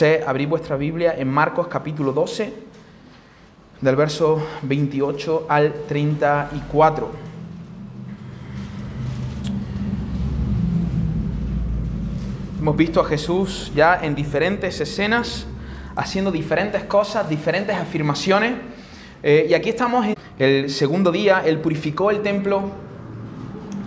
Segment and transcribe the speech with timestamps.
[0.00, 2.52] Entonces, abrid vuestra Biblia en Marcos capítulo 12,
[3.80, 7.10] del verso 28 al 34.
[12.60, 15.48] Hemos visto a Jesús ya en diferentes escenas,
[15.96, 18.54] haciendo diferentes cosas, diferentes afirmaciones.
[19.24, 22.70] Eh, y aquí estamos en el segundo día, Él purificó el templo,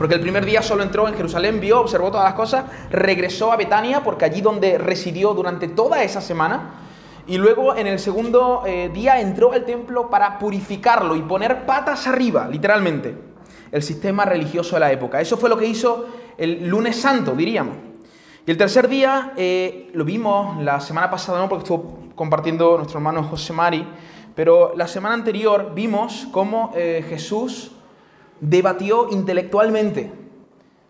[0.02, 3.56] porque el primer día solo entró en Jerusalén, vio, observó todas las cosas, regresó a
[3.56, 6.72] Betania, porque allí donde residió durante toda esa semana,
[7.28, 12.08] y luego en el segundo eh, día entró al templo para purificarlo y poner patas
[12.08, 13.16] arriba, literalmente,
[13.72, 15.22] el sistema religioso de la época.
[15.22, 17.76] Eso fue lo que hizo el lunes santo, diríamos.
[18.48, 21.48] Y el tercer día eh, lo vimos la semana pasada, ¿no?
[21.48, 23.88] porque estuvo compartiendo nuestro hermano José Mari,
[24.34, 27.74] pero la semana anterior vimos cómo eh, Jesús
[28.42, 30.12] debatió intelectualmente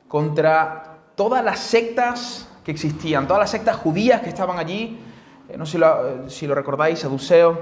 [0.07, 4.97] contra todas las sectas que existían, todas las sectas judías que estaban allí,
[5.49, 7.57] eh, no sé si lo, si lo recordáis, saduceos,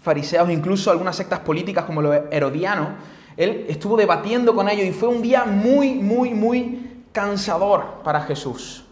[0.00, 2.88] fariseos, incluso algunas sectas políticas como los herodianos.
[3.36, 8.84] Él estuvo debatiendo con ellos y fue un día muy, muy, muy cansador para Jesús.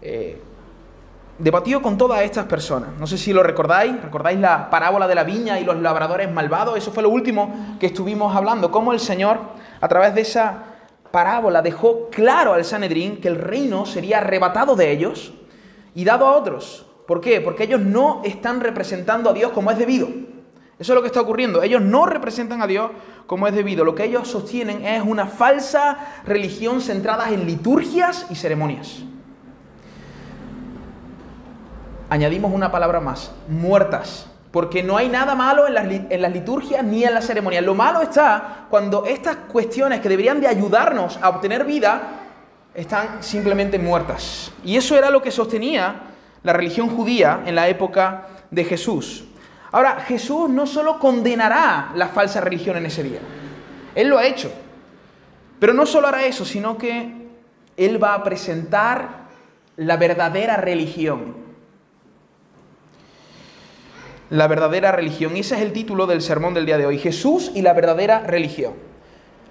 [0.00, 0.40] Eh,
[1.38, 2.90] debatió con todas estas personas.
[2.98, 6.78] No sé si lo recordáis, recordáis la parábola de la viña y los labradores malvados,
[6.78, 9.38] eso fue lo último que estuvimos hablando, cómo el Señor
[9.80, 10.62] a través de esa
[11.10, 15.32] parábola dejó claro al Sanedrín que el reino sería arrebatado de ellos
[15.94, 16.86] y dado a otros.
[17.06, 17.40] ¿Por qué?
[17.40, 20.08] Porque ellos no están representando a Dios como es debido.
[20.78, 21.62] Eso es lo que está ocurriendo.
[21.62, 22.90] Ellos no representan a Dios
[23.26, 23.84] como es debido.
[23.84, 29.04] Lo que ellos sostienen es una falsa religión centrada en liturgias y ceremonias
[32.14, 34.26] añadimos una palabra más, muertas.
[34.52, 37.64] Porque no hay nada malo en las, en las liturgias ni en las ceremonias.
[37.64, 42.02] Lo malo está cuando estas cuestiones que deberían de ayudarnos a obtener vida
[42.72, 44.52] están simplemente muertas.
[44.64, 46.02] Y eso era lo que sostenía
[46.44, 49.24] la religión judía en la época de Jesús.
[49.72, 53.18] Ahora, Jesús no solo condenará la falsa religión en ese día,
[53.96, 54.52] Él lo ha hecho.
[55.58, 57.26] Pero no solo hará eso, sino que
[57.76, 59.24] Él va a presentar
[59.76, 61.43] la verdadera religión
[64.34, 65.36] la verdadera religión.
[65.36, 66.98] Y ese es el título del sermón del día de hoy.
[66.98, 68.74] Jesús y la verdadera religión.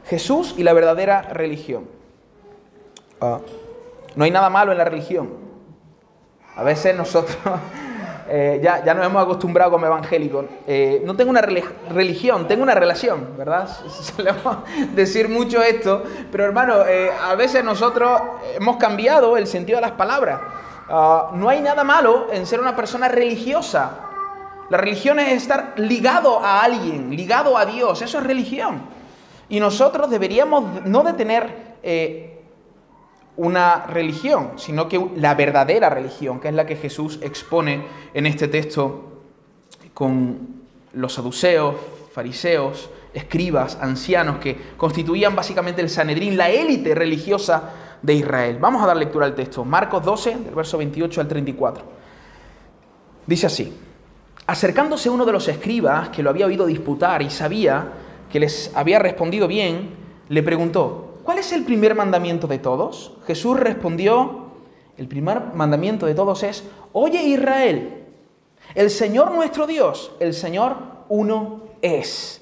[0.07, 1.85] Jesús y la verdadera religión.
[3.21, 3.39] Ah,
[4.16, 5.29] no hay nada malo en la religión.
[6.57, 7.38] A veces nosotros
[8.29, 10.45] eh, ya, ya, nos hemos acostumbrado como evangélicos.
[10.67, 13.69] Eh, no tengo una religión, tengo una relación, ¿verdad?
[13.88, 14.57] Solemos
[14.94, 18.21] decir mucho esto, pero hermano, eh, a veces nosotros
[18.55, 20.41] hemos cambiado el sentido de las palabras.
[20.89, 24.09] Ah, no hay nada malo en ser una persona religiosa.
[24.69, 28.01] La religión es estar ligado a alguien, ligado a Dios.
[28.01, 28.81] Eso es religión.
[29.50, 32.41] Y nosotros deberíamos no de tener eh,
[33.38, 38.47] una religión, sino que la verdadera religión, que es la que Jesús expone en este
[38.47, 39.22] texto
[39.94, 40.63] con
[40.94, 41.75] los saduceos,
[42.13, 48.57] fariseos, escribas, ancianos, que constituían básicamente el Sanedrín, la élite religiosa de Israel.
[48.59, 49.63] Vamos a dar lectura al texto.
[49.66, 51.84] Marcos 12, del verso 28 al 34.
[53.25, 53.74] Dice así.
[54.45, 57.87] Acercándose uno de los escribas que lo había oído disputar y sabía
[58.31, 59.91] que les había respondido bien,
[60.27, 63.13] le preguntó, ¿cuál es el primer mandamiento de todos?
[63.25, 64.47] Jesús respondió,
[64.97, 68.03] el primer mandamiento de todos es, oye Israel,
[68.75, 70.77] el Señor nuestro Dios, el Señor
[71.09, 72.41] uno es.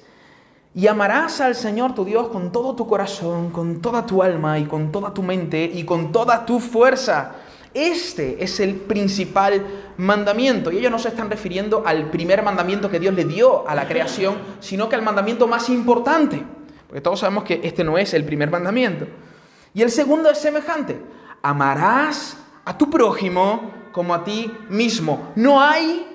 [0.74, 4.64] Y amarás al Señor tu Dios con todo tu corazón, con toda tu alma y
[4.64, 7.32] con toda tu mente y con toda tu fuerza.
[7.74, 9.64] Este es el principal
[9.96, 10.70] mandamiento.
[10.70, 13.88] Y ellos no se están refiriendo al primer mandamiento que Dios le dio a la
[13.88, 16.42] creación, sino que al mandamiento más importante.
[16.86, 19.06] Porque todos sabemos que este no es el primer mandamiento.
[19.74, 21.00] Y el segundo es semejante.
[21.42, 25.32] Amarás a tu prójimo como a ti mismo.
[25.34, 26.06] No hay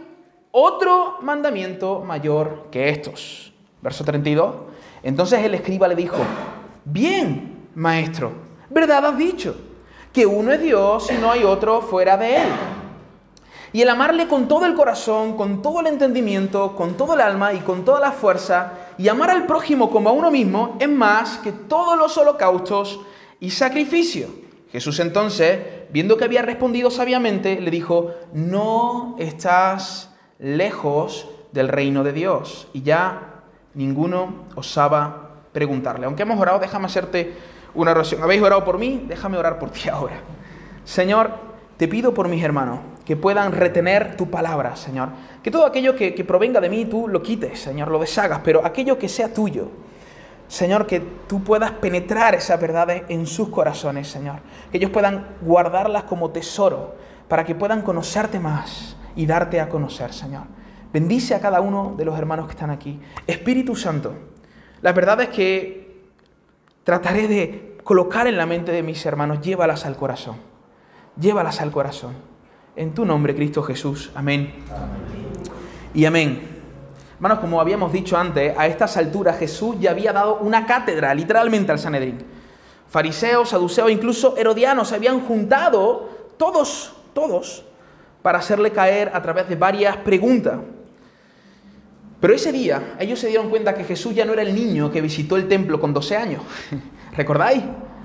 [0.52, 3.54] otro mandamiento mayor que estos.
[3.82, 4.56] Verso 32.
[5.04, 6.18] Entonces el escriba le dijo,
[6.86, 8.32] bien, maestro,
[8.70, 9.56] ¿verdad has dicho?
[10.14, 12.50] Que uno es Dios y no hay otro fuera de Él.
[13.74, 17.54] Y el amarle con todo el corazón, con todo el entendimiento, con todo el alma
[17.54, 21.38] y con toda la fuerza, y amar al prójimo como a uno mismo, es más
[21.38, 23.02] que todos los holocaustos
[23.40, 24.30] y sacrificios.
[24.72, 25.60] Jesús entonces,
[25.92, 32.68] viendo que había respondido sabiamente, le dijo, no estás lejos del reino de Dios.
[32.74, 33.44] Y ya
[33.74, 36.06] ninguno osaba preguntarle.
[36.06, 37.34] Aunque hemos orado, déjame hacerte
[37.78, 38.22] una oración.
[38.24, 39.06] ¿Habéis orado por mí?
[39.08, 40.20] Déjame orar por ti ahora.
[40.84, 41.32] Señor,
[41.78, 45.10] te pido por mis hermanos que puedan retener tu palabra, Señor.
[45.42, 48.98] Que todo aquello que, provenga de mí tú lo quites, Señor, lo deshagas, pero aquello
[48.98, 49.70] que sea tuyo,
[50.48, 54.40] Señor, que tú puedas penetrar esas verdades en sus corazones, Señor.
[54.72, 56.96] Que ellos puedan guardarlas como tesoro
[57.28, 60.44] para que puedan conocerte más y darte a conocer, Señor.
[60.92, 63.00] Bendice a cada uno de los hermanos que están aquí.
[63.26, 64.14] Espíritu Santo,
[64.82, 66.02] la verdad es que
[66.84, 70.36] trataré de colocar en la mente de mis hermanos, llévalas al corazón.
[71.18, 72.16] Llévalas al corazón.
[72.76, 74.12] En tu nombre, Cristo Jesús.
[74.14, 74.56] Amén.
[75.94, 76.50] Y amén.
[77.16, 81.72] Hermanos, como habíamos dicho antes, a estas alturas Jesús ya había dado una cátedra, literalmente,
[81.72, 82.18] al Sanedrín.
[82.90, 87.64] Fariseos, saduceos, incluso herodianos se habían juntado, todos, todos,
[88.22, 90.60] para hacerle caer a través de varias preguntas.
[92.20, 95.00] Pero ese día ellos se dieron cuenta que Jesús ya no era el niño que
[95.00, 96.42] visitó el templo con 12 años.
[97.18, 97.64] ¿Recordáis?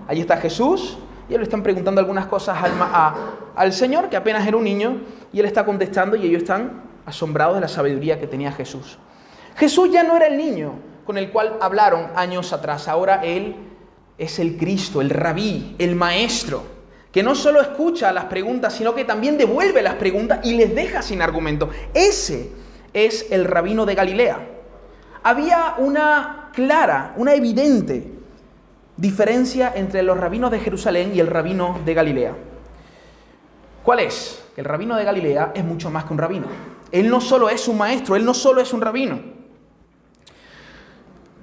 [0.08, 0.96] Ahí está Jesús
[1.28, 2.72] y le están preguntando algunas cosas al,
[3.54, 5.02] al Señor, que apenas era un niño,
[5.34, 8.98] y él está contestando y ellos están asombrados de la sabiduría que tenía Jesús.
[9.56, 10.72] Jesús ya no era el niño
[11.04, 13.54] con el cual hablaron años atrás, ahora él
[14.16, 16.62] es el Cristo, el rabí, el maestro,
[17.12, 21.02] que no solo escucha las preguntas, sino que también devuelve las preguntas y les deja
[21.02, 21.68] sin argumento.
[21.92, 22.50] Ese
[22.94, 24.48] es el rabino de Galilea.
[25.22, 28.21] Había una clara, una evidente
[28.96, 32.34] diferencia entre los rabinos de Jerusalén y el rabino de Galilea.
[33.82, 34.44] ¿Cuál es?
[34.56, 36.46] El rabino de Galilea es mucho más que un rabino.
[36.90, 39.18] Él no solo es un maestro, él no solo es un rabino.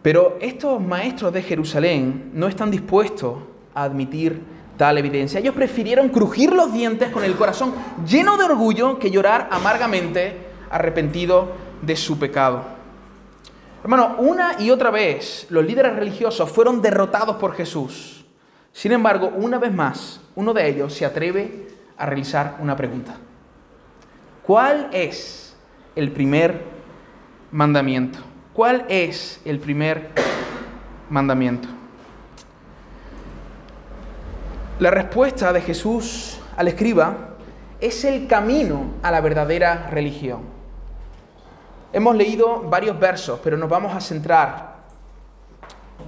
[0.02, 3.40] Pero estos maestros de Jerusalén no están dispuestos
[3.74, 4.42] a admitir
[4.78, 5.42] tal evidencia.
[5.42, 7.74] Ellos prefirieron crujir los dientes con el corazón
[8.08, 10.38] lleno de orgullo que llorar amargamente
[10.70, 12.79] arrepentido de su pecado.
[13.82, 18.26] Hermano, una y otra vez los líderes religiosos fueron derrotados por Jesús.
[18.74, 21.68] Sin embargo, una vez más, uno de ellos se atreve
[21.98, 23.16] a realizar una pregunta.
[24.44, 25.56] ¿Cuál es
[25.96, 26.64] el primer
[27.52, 28.20] mandamiento?
[28.54, 30.10] ¿Cuál es el primer
[31.10, 31.70] mandamiento?
[34.80, 37.36] La respuesta de Jesús al escriba
[37.80, 40.59] es el camino a la verdadera religión.
[41.92, 44.78] Hemos leído varios versos, pero nos vamos a centrar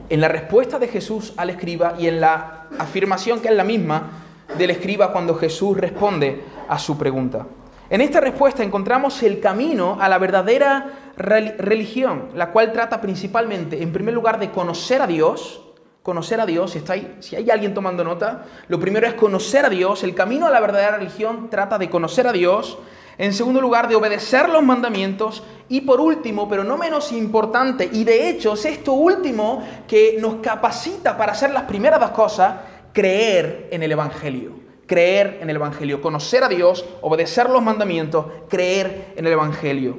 [0.10, 4.12] en la respuesta de Jesús al escriba y en la afirmación que es la misma
[4.58, 7.48] del escriba cuando Jesús responde a su pregunta.
[7.90, 13.92] En esta respuesta encontramos el camino a la verdadera religión, la cual trata principalmente, en
[13.92, 15.62] primer lugar, de conocer a Dios.
[16.04, 19.70] Conocer a Dios, si, está si hay alguien tomando nota, lo primero es conocer a
[19.70, 20.04] Dios.
[20.04, 22.80] El camino a la verdadera religión trata de conocer a Dios.
[23.18, 25.44] En segundo lugar, de obedecer los mandamientos.
[25.70, 30.36] Y por último, pero no menos importante, y de hecho es esto último que nos
[30.36, 32.56] capacita para hacer las primeras dos cosas,
[32.94, 34.62] creer en el Evangelio
[34.92, 39.98] creer en el Evangelio, conocer a Dios, obedecer los mandamientos, creer en el Evangelio.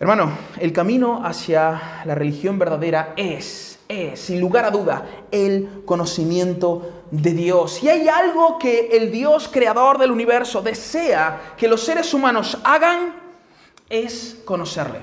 [0.00, 7.01] Hermano, el camino hacia la religión verdadera es, es, sin lugar a duda, el conocimiento
[7.12, 7.74] de Dios.
[7.74, 13.14] Si hay algo que el Dios creador del universo desea que los seres humanos hagan,
[13.88, 15.02] es conocerle.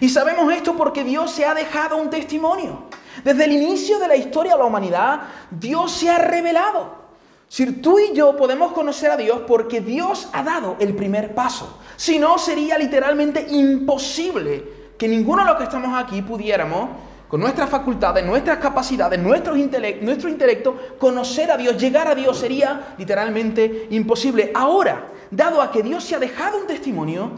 [0.00, 2.84] Y sabemos esto porque Dios se ha dejado un testimonio.
[3.24, 7.02] Desde el inicio de la historia de la humanidad, Dios se ha revelado.
[7.48, 11.78] Si tú y yo podemos conocer a Dios porque Dios ha dado el primer paso.
[11.96, 14.64] Si no, sería literalmente imposible
[14.98, 16.90] que ninguno de los que estamos aquí pudiéramos,
[17.32, 22.38] con nuestras facultades, nuestras capacidades, nuestro intelecto, nuestro intelecto, conocer a Dios, llegar a Dios
[22.38, 24.52] sería literalmente imposible.
[24.54, 27.30] Ahora, dado a que Dios se ha dejado un testimonio,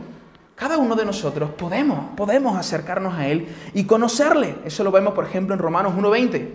[0.56, 4.56] cada uno de nosotros podemos, podemos acercarnos a Él y conocerle.
[4.64, 6.48] Eso lo vemos, por ejemplo, en Romanos 1.20.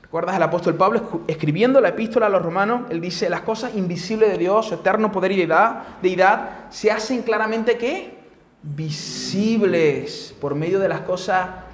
[0.00, 2.84] ¿Recuerdas al apóstol Pablo escribiendo la epístola a los romanos?
[2.88, 7.20] Él dice, las cosas invisibles de Dios, su eterno poder y deidad, deidad se hacen
[7.20, 8.16] claramente ¿qué?
[8.62, 11.67] Visibles por medio de las cosas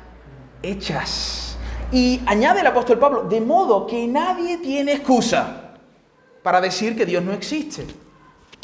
[0.71, 1.57] hechas.
[1.93, 5.75] Y añade el apóstol Pablo, de modo que nadie tiene excusa
[6.43, 7.85] para decir que Dios no existe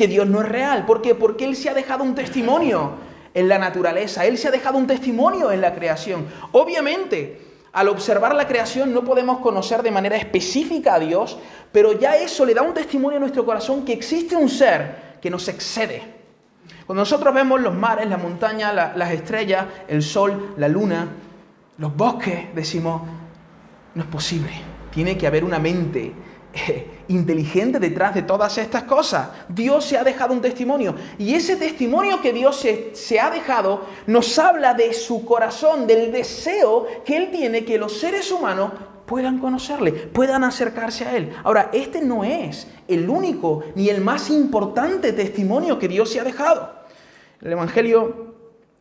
[0.01, 0.87] que Dios no es real.
[0.87, 1.15] ¿Por qué?
[1.15, 2.93] Porque Él se ha dejado un testimonio
[3.35, 6.27] en la naturaleza, Él se ha dejado un testimonio en la creación.
[6.53, 7.39] Obviamente,
[7.75, 11.37] al observar la creación no podemos conocer de manera específica a Dios,
[11.71, 15.29] pero ya eso le da un testimonio a nuestro corazón que existe un ser que
[15.29, 16.03] nos excede.
[16.87, 21.09] Cuando nosotros vemos los mares, la montaña, las estrellas, el sol, la luna,
[21.81, 23.01] los bosques, decimos,
[23.95, 24.51] no es posible,
[24.93, 26.13] tiene que haber una mente
[27.09, 29.31] inteligente detrás de todas estas cosas.
[29.49, 30.95] Dios se ha dejado un testimonio.
[31.17, 36.13] Y ese testimonio que Dios se, se, ha dejado nos habla de su corazón, del
[36.13, 38.73] deseo que Él tiene que los seres humanos
[39.07, 41.33] puedan conocerle, puedan acercarse a Él.
[41.45, 46.25] Ahora, este no es el único ni el más importante testimonio que Dios se ha
[46.25, 46.75] dejado.
[47.41, 48.35] el Evangelio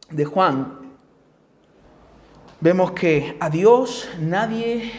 [0.09, 0.78] de Juan
[2.61, 4.91] vemos que a Dios nadie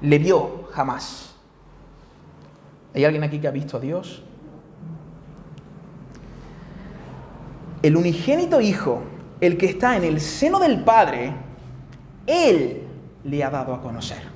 [0.00, 1.34] le vio jamás.
[2.94, 4.22] ¿Hay alguien aquí que ha visto a Dios?
[7.82, 9.02] el unigénito Hijo,
[9.40, 11.34] el que está en el seno del Padre,
[12.26, 12.82] Él
[13.24, 14.30] le ha dado a conocer.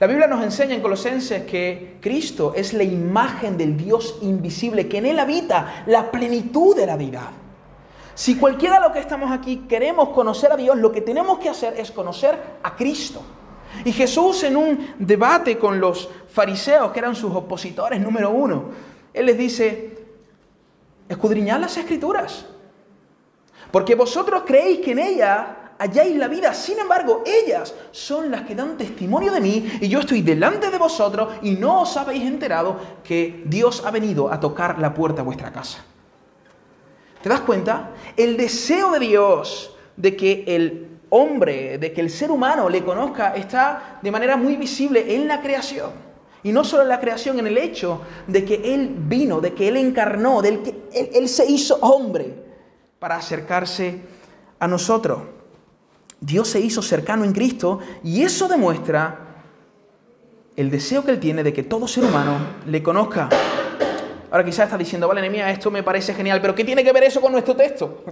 [0.00, 4.98] La Biblia nos enseña en Colosenses que Cristo es la imagen del Dios invisible, que
[4.98, 7.30] en Él habita la plenitud de la deidad.
[8.14, 11.48] Si cualquiera de los que estamos aquí queremos conocer a Dios, lo que tenemos que
[11.48, 13.22] hacer es conocer a Cristo.
[13.84, 18.64] Y Jesús en un debate con los fariseos, que eran sus opositores número uno,
[19.14, 19.98] Él les dice,
[21.08, 22.46] escudriñad las escrituras,
[23.70, 26.52] porque vosotros creéis que en ella halláis la vida.
[26.52, 30.78] Sin embargo, ellas son las que dan testimonio de mí y yo estoy delante de
[30.78, 35.24] vosotros y no os habéis enterado que Dios ha venido a tocar la puerta a
[35.24, 35.84] vuestra casa.
[37.22, 37.90] ¿Te das cuenta?
[38.16, 43.34] El deseo de Dios de que el hombre, de que el ser humano le conozca,
[43.36, 45.90] está de manera muy visible en la creación.
[46.42, 49.68] Y no solo en la creación, en el hecho de que Él vino, de que
[49.68, 52.34] Él encarnó, de que Él, él se hizo hombre
[52.98, 54.00] para acercarse
[54.58, 55.22] a nosotros.
[56.20, 59.18] Dios se hizo cercano en Cristo y eso demuestra
[60.56, 63.28] el deseo que Él tiene de que todo ser humano le conozca.
[64.32, 67.04] Ahora quizás está diciendo, vale, Nehemías, esto me parece genial, pero ¿qué tiene que ver
[67.04, 68.02] eso con nuestro texto?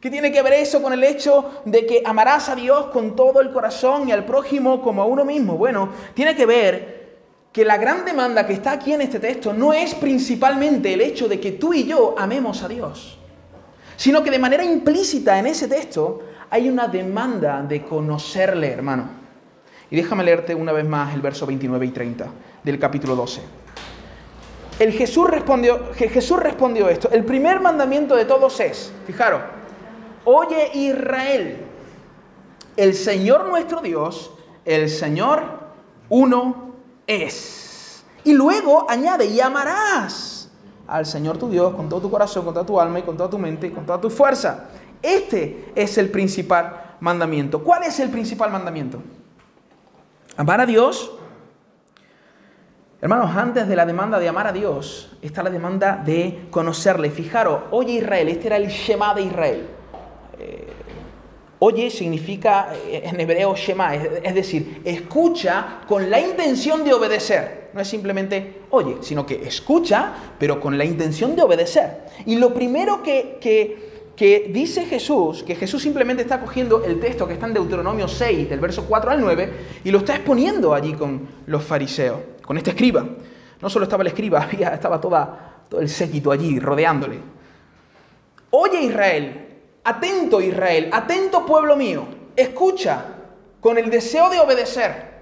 [0.00, 3.40] ¿Qué tiene que ver eso con el hecho de que amarás a Dios con todo
[3.40, 5.56] el corazón y al prójimo como a uno mismo?
[5.56, 7.16] Bueno, tiene que ver
[7.52, 11.26] que la gran demanda que está aquí en este texto no es principalmente el hecho
[11.26, 13.18] de que tú y yo amemos a Dios,
[13.96, 19.08] sino que de manera implícita en ese texto hay una demanda de conocerle, hermano.
[19.90, 22.26] Y déjame leerte una vez más el verso 29 y 30
[22.62, 23.63] del capítulo 12.
[24.78, 27.08] El Jesús respondió, Jesús respondió esto.
[27.10, 29.40] El primer mandamiento de todos es, fijaros,
[30.24, 31.64] oye Israel,
[32.76, 34.32] el Señor nuestro Dios,
[34.64, 35.42] el Señor
[36.08, 36.72] uno
[37.06, 38.04] es.
[38.24, 40.50] Y luego añade, y amarás
[40.86, 43.30] al Señor tu Dios con todo tu corazón, con toda tu alma y con toda
[43.30, 44.68] tu mente y con toda tu fuerza.
[45.00, 47.62] Este es el principal mandamiento.
[47.62, 48.98] ¿Cuál es el principal mandamiento?
[50.36, 51.12] Amar a Dios.
[53.04, 57.10] Hermanos, antes de la demanda de amar a Dios está la demanda de conocerle.
[57.10, 59.66] Fijaros, oye Israel, este era el Shema de Israel.
[60.38, 60.66] Eh,
[61.58, 67.68] oye significa eh, en hebreo Shema, es decir, escucha con la intención de obedecer.
[67.74, 72.06] No es simplemente oye, sino que escucha, pero con la intención de obedecer.
[72.24, 77.26] Y lo primero que, que que dice Jesús, que Jesús simplemente está cogiendo el texto
[77.26, 80.92] que está en Deuteronomio 6, del verso 4 al 9, y lo está exponiendo allí
[80.92, 83.04] con los fariseos, con este escriba.
[83.60, 87.20] No solo estaba el escriba, había, estaba toda, todo el séquito allí rodeándole.
[88.50, 93.04] Oye Israel, atento Israel, atento pueblo mío, escucha
[93.60, 95.14] con el deseo de obedecer.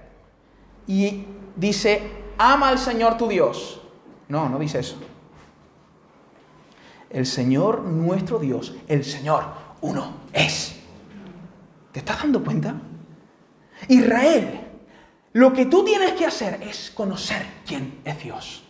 [0.86, 1.24] Y
[1.56, 2.02] dice,
[2.38, 3.80] ama al Señor tu Dios.
[4.28, 4.96] No, no dice eso
[7.12, 9.44] el Señor nuestro Dios, el Señor
[9.82, 10.76] uno es.
[11.92, 12.74] ¿Te estás dando cuenta?
[13.88, 14.60] Israel,
[15.34, 18.62] lo que tú tienes que hacer es conocer quién es Dios.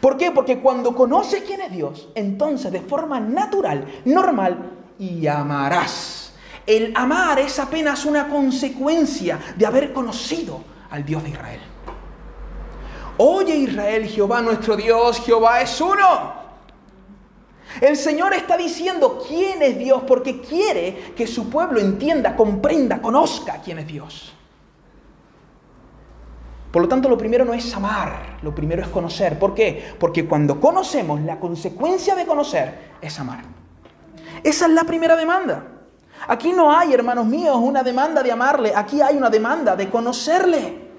[0.00, 0.30] ¿Por qué?
[0.32, 6.34] Porque cuando conoces quién es Dios, entonces de forma natural, normal, y amarás.
[6.66, 11.60] El amar es apenas una consecuencia de haber conocido al Dios de Israel.
[13.16, 16.40] Oye Israel, Jehová nuestro Dios, Jehová es uno.
[17.80, 23.60] El Señor está diciendo quién es Dios porque quiere que su pueblo entienda, comprenda, conozca
[23.64, 24.32] quién es Dios.
[26.70, 29.38] Por lo tanto, lo primero no es amar, lo primero es conocer.
[29.38, 29.94] ¿Por qué?
[29.98, 33.44] Porque cuando conocemos, la consecuencia de conocer es amar.
[34.44, 35.64] Esa es la primera demanda.
[36.28, 40.90] Aquí no hay, hermanos míos, una demanda de amarle, aquí hay una demanda de conocerle.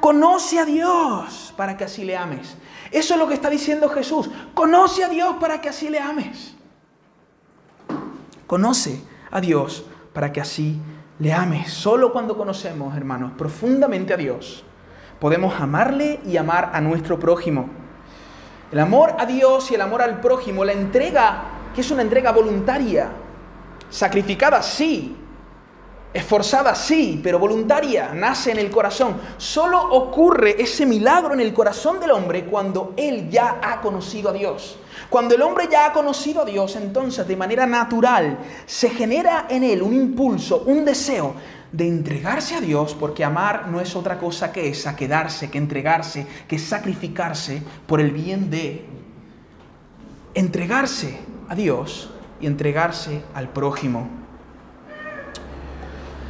[0.00, 2.56] Conoce a Dios para que así le ames.
[2.90, 4.30] Eso es lo que está diciendo Jesús.
[4.54, 6.54] Conoce a Dios para que así le ames.
[8.46, 9.00] Conoce
[9.30, 10.80] a Dios para que así
[11.22, 11.72] le ames.
[11.72, 14.64] Solo cuando conocemos, hermanos, profundamente a Dios,
[15.20, 17.70] podemos amarle y amar a nuestro prójimo.
[18.72, 22.32] El amor a Dios y el amor al prójimo, la entrega, que es una entrega
[22.32, 23.12] voluntaria,
[23.88, 25.16] sacrificada, sí,
[26.14, 29.18] Esforzada sí, pero voluntaria, nace en el corazón.
[29.38, 34.34] Solo ocurre ese milagro en el corazón del hombre cuando él ya ha conocido a
[34.34, 34.76] Dios.
[35.12, 39.62] Cuando el hombre ya ha conocido a Dios, entonces de manera natural se genera en
[39.62, 41.34] él un impulso, un deseo
[41.70, 45.58] de entregarse a Dios, porque amar no es otra cosa que esa, que darse, que
[45.58, 48.86] entregarse, que sacrificarse por el bien de
[50.32, 52.08] entregarse a Dios
[52.40, 54.08] y entregarse al prójimo.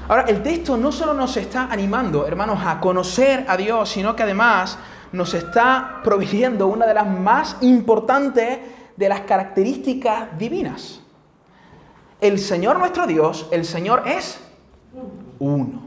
[0.09, 4.25] Ahora, el texto no solo nos está animando, hermanos, a conocer a Dios, sino que
[4.25, 4.77] además
[5.13, 8.59] nos está proveyendo una de las más importantes
[8.97, 11.01] de las características divinas.
[12.21, 14.39] El Señor nuestro Dios, el Señor es
[15.39, 15.83] uno.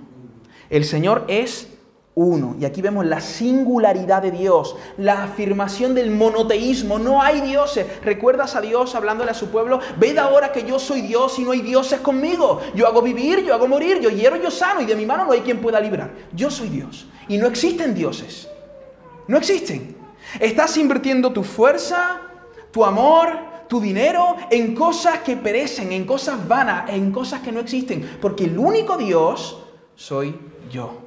[0.70, 1.70] El Señor es
[2.16, 2.56] uno.
[2.60, 6.98] Y aquí vemos la singularidad de Dios, la afirmación del monoteísmo.
[6.98, 7.86] No hay dioses.
[8.04, 9.80] ¿Recuerdas a Dios hablándole a su pueblo?
[9.98, 12.62] Ved ahora que yo soy Dios y no hay dioses conmigo.
[12.74, 15.32] Yo hago vivir, yo hago morir, yo hiero, yo sano y de mi mano no
[15.34, 16.12] hay quien pueda librar.
[16.34, 17.08] Yo soy Dios.
[17.28, 18.50] Y no existen dioses.
[19.28, 19.96] No existen.
[20.40, 22.22] Estás invirtiendo tu fuerza,
[22.72, 23.30] tu amor,
[23.68, 28.18] tu dinero en cosas que perecen, en cosas vanas, en cosas que no existen.
[28.22, 29.64] Porque el único Dios
[29.96, 30.38] soy
[30.70, 31.02] yo.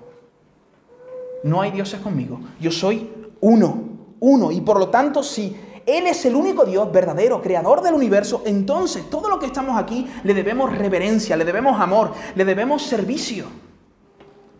[1.44, 2.40] No hay dioses conmigo.
[2.60, 3.08] Yo soy
[3.40, 3.82] uno,
[4.20, 4.50] uno.
[4.50, 5.56] Y por lo tanto, si
[5.86, 10.06] Él es el único Dios verdadero, creador del universo, entonces todo lo que estamos aquí
[10.24, 13.46] le debemos reverencia, le debemos amor, le debemos servicio.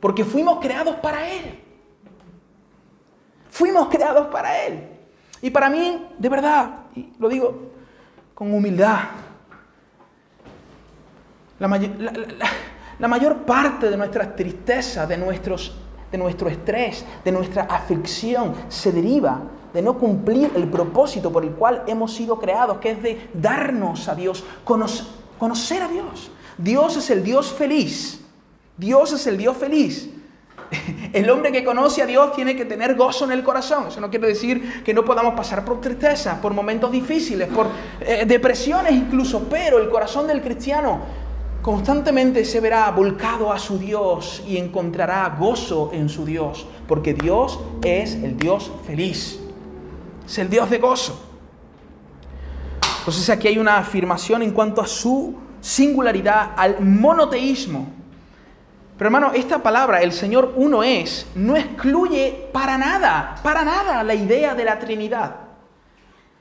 [0.01, 1.68] Porque fuimos creados para Él.
[3.51, 4.89] Fuimos creados para Él.
[5.41, 7.73] Y para mí, de verdad, y lo digo
[8.35, 8.99] con humildad,
[11.59, 19.43] la, mayor parte de nuestras tristezas, de de nuestro estrés, de nuestra aflicción, se deriva
[19.73, 24.09] de no cumplir el propósito por el cual hemos sido creados, que es de darnos
[24.09, 26.31] a Dios, conocer a Dios.
[26.57, 28.25] Dios es el Dios feliz.
[28.77, 30.11] Dios es el Dios feliz.
[31.13, 33.87] El hombre que conoce a Dios tiene que tener gozo en el corazón.
[33.89, 37.69] Eso no quiere decir que no podamos pasar por tristeza, por momentos difíciles, por
[38.01, 41.01] eh, depresiones incluso, pero el corazón del cristiano
[41.63, 47.59] constantemente se verá volcado a su Dios y encontrará gozo en su Dios, porque Dios
[47.83, 49.41] es el Dios feliz,
[50.27, 51.25] es el Dios de gozo.
[53.01, 57.98] Entonces aquí hay una afirmación en cuanto a su singularidad, al monoteísmo.
[58.99, 64.15] Pero hermano, esta palabra, el Señor uno es, no excluye para nada, para nada la
[64.15, 65.37] idea de la Trinidad,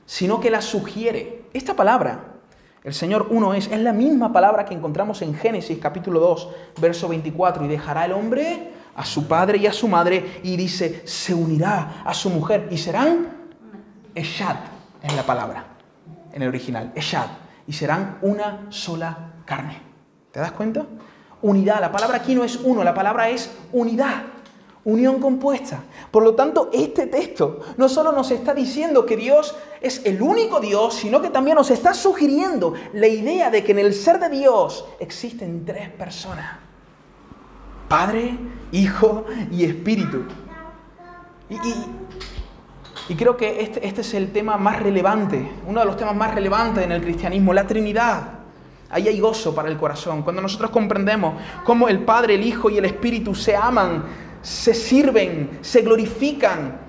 [0.04, 1.44] sino que la sugiere.
[1.54, 2.28] Esta palabra
[2.84, 6.48] el Señor uno es, es la misma palabra que encontramos en Génesis capítulo 2,
[6.80, 11.02] verso 24, y dejará el hombre a su padre y a su madre, y dice,
[11.04, 13.28] se unirá a su mujer, y serán
[14.14, 14.56] Eshad,
[15.02, 15.64] es la palabra,
[16.32, 17.28] en el original, Eshad,
[17.66, 19.82] y serán una sola carne.
[20.30, 20.86] ¿Te das cuenta?
[21.42, 24.22] Unidad, la palabra aquí no es uno, la palabra es unidad
[24.88, 25.82] unión compuesta.
[26.10, 30.60] Por lo tanto, este texto no solo nos está diciendo que Dios es el único
[30.60, 34.30] Dios, sino que también nos está sugiriendo la idea de que en el ser de
[34.30, 36.56] Dios existen tres personas.
[37.86, 38.34] Padre,
[38.72, 40.24] Hijo y Espíritu.
[41.50, 46.34] Y, creo que este, este es el tema más relevante, uno de los temas más
[46.34, 48.37] relevantes en el cristianismo, la Trinidad.
[48.90, 50.22] Ahí hay gozo para el corazón.
[50.22, 54.04] Cuando nosotros comprendemos cómo el Padre, el Hijo y el Espíritu se aman
[54.42, 56.80] se sirven, se glorifican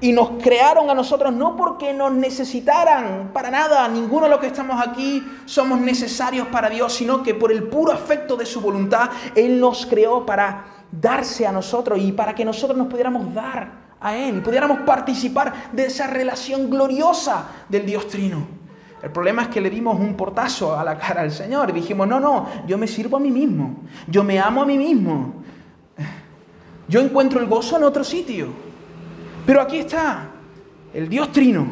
[0.00, 4.46] y nos crearon a nosotros no porque nos necesitaran para nada, ninguno de los que
[4.46, 9.10] estamos aquí somos necesarios para Dios, sino que por el puro afecto de su voluntad,
[9.34, 14.16] Él nos creó para darse a nosotros y para que nosotros nos pudiéramos dar a
[14.16, 18.67] Él y pudiéramos participar de esa relación gloriosa del Dios Trino.
[19.02, 22.08] El problema es que le dimos un portazo a la cara al Señor y dijimos,
[22.08, 23.76] no, no, yo me sirvo a mí mismo,
[24.08, 25.34] yo me amo a mí mismo,
[26.88, 28.48] yo encuentro el gozo en otro sitio.
[29.46, 30.30] Pero aquí está,
[30.92, 31.66] el Dios Trino.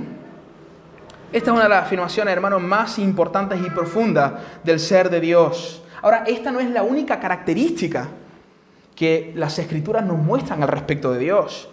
[1.33, 5.83] Esta es una de las afirmaciones, hermanos, más importantes y profundas del ser de Dios.
[6.03, 8.09] Ahora, esta no es la única característica
[8.95, 11.69] que las escrituras nos muestran al respecto de Dios.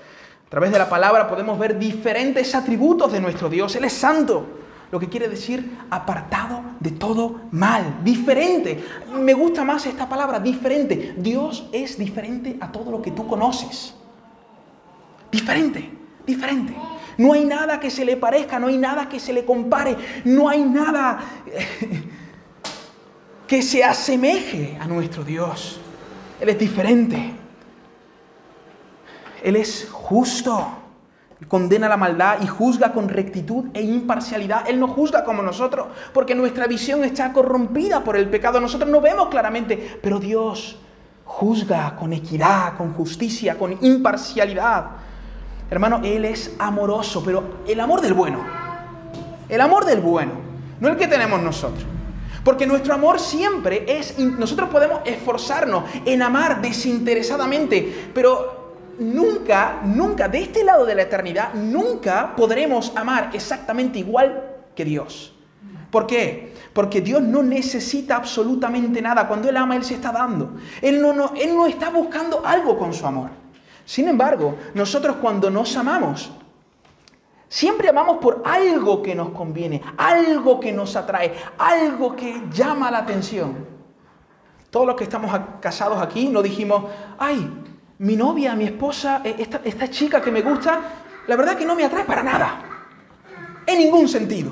[0.47, 3.75] A través de la palabra podemos ver diferentes atributos de nuestro Dios.
[3.75, 4.45] Él es santo,
[4.93, 8.86] lo que quiere decir apartado de todo mal, diferente.
[9.12, 11.15] Me gusta más esta palabra, diferente.
[11.17, 13.95] Dios es diferente a todo lo que tú conoces.
[15.32, 15.89] Diferente,
[16.27, 16.75] diferente.
[17.17, 20.47] No hay nada que se le parezca, no hay nada que se le compare, no
[20.47, 21.21] hay nada
[23.47, 25.79] que se asemeje a nuestro Dios.
[26.39, 27.34] Él es diferente.
[29.43, 30.83] Él es justo
[31.47, 34.67] condena la maldad y juzga con rectitud e imparcialidad.
[34.67, 38.60] Él no juzga como nosotros, porque nuestra visión está corrompida por el pecado.
[38.60, 40.77] Nosotros no vemos claramente, pero Dios
[41.25, 44.86] juzga con equidad, con justicia, con imparcialidad.
[45.69, 48.43] Hermano, Él es amoroso, pero el amor del bueno.
[49.49, 50.32] El amor del bueno,
[50.79, 51.86] no el que tenemos nosotros.
[52.43, 58.62] Porque nuestro amor siempre es, nosotros podemos esforzarnos en amar desinteresadamente, pero
[58.99, 64.43] nunca, nunca, de este lado de la eternidad, nunca podremos amar exactamente igual
[64.75, 65.34] que Dios.
[65.91, 66.53] ¿Por qué?
[66.73, 69.27] Porque Dios no necesita absolutamente nada.
[69.27, 70.56] Cuando Él ama, Él se está dando.
[70.82, 73.29] Él no, Él no está buscando algo con su amor.
[73.86, 76.32] Sin embargo, nosotros cuando nos amamos,
[77.47, 82.99] siempre amamos por algo que nos conviene, algo que nos atrae, algo que llama la
[82.99, 83.67] atención.
[84.71, 86.86] Todos los que estamos casados aquí no dijimos,
[87.19, 87.62] ay,
[88.03, 90.81] mi novia, mi esposa, e, esta, chica que me gusta,
[91.25, 92.59] la verdad que no me atrae para nada.
[93.65, 94.51] En ningún sentido.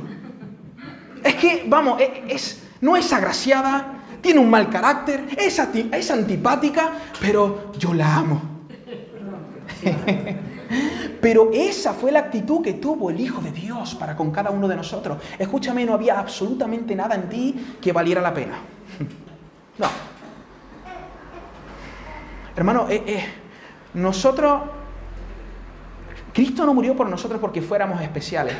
[1.21, 6.91] Es que, vamos, e, es, no es agraciada, tiene un mal carácter, es, es antipática,
[7.19, 8.41] pero yo la amo.
[11.21, 14.67] Pero esa fue la actitud que tuvo el Hijo de Dios para con cada uno
[14.67, 15.19] de nosotros.
[15.37, 18.57] Escúchame, no había absolutamente nada en ti que valiera la pena.
[19.77, 19.87] No.
[22.55, 23.40] Hermano, eh, eh,
[23.93, 24.61] nosotros,
[26.33, 28.55] Cristo no murió por nosotros porque fuéramos especiales.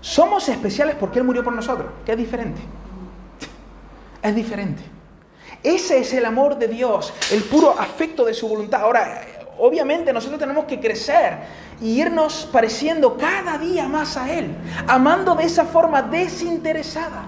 [0.00, 2.60] Somos especiales porque Él murió por nosotros, que es diferente.
[4.22, 4.82] Es diferente.
[5.62, 8.82] Ese es el amor de Dios, el puro afecto de su voluntad.
[8.82, 9.22] Ahora,
[9.58, 11.38] obviamente nosotros tenemos que crecer
[11.80, 14.54] y irnos pareciendo cada día más a Él,
[14.86, 17.24] amando de esa forma desinteresada.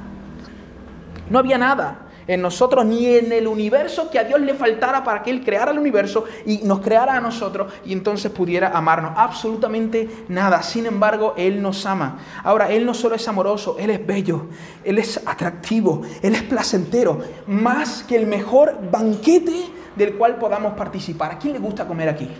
[1.28, 5.20] No había nada en nosotros ni en el universo que a Dios le faltara para
[5.20, 9.14] que Él creara el universo y nos creara a nosotros y entonces pudiera amarnos.
[9.16, 10.62] Absolutamente nada.
[10.62, 12.18] Sin embargo, Él nos ama.
[12.44, 14.46] Ahora, Él no solo es amoroso, Él es bello,
[14.84, 19.64] Él es atractivo, Él es placentero, más que el mejor banquete
[19.96, 21.32] del cual podamos participar.
[21.32, 22.30] ¿A quién le gusta comer aquí?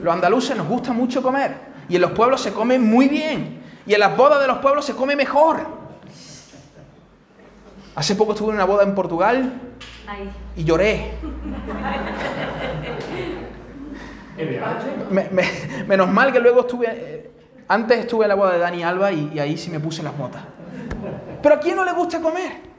[0.00, 1.56] Los andaluces nos gusta mucho comer
[1.88, 4.84] y en los pueblos se come muy bien y en las bodas de los pueblos
[4.84, 5.81] se come mejor.
[7.94, 9.52] Hace poco estuve en una boda en Portugal
[10.56, 11.12] y lloré.
[15.86, 17.30] menos mal que luego estuve, eh,
[17.68, 20.42] antes estuve en la boda de Dani Alba y, ahí sí me puse las botas.
[21.42, 22.72] Pero ¿a quién no le gusta comer?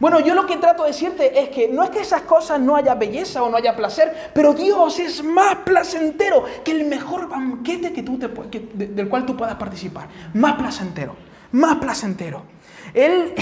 [0.00, 2.76] Bueno, yo lo que trato de decirte es que no es que esas cosas no
[2.76, 7.92] haya belleza o no haya placer, pero Dios es más placentero que el mejor banquete
[7.92, 8.28] que tú te,
[8.74, 10.08] del cual tú puedas participar.
[10.34, 11.16] Más placentero,
[11.52, 12.57] más placentero.
[12.94, 13.34] Él,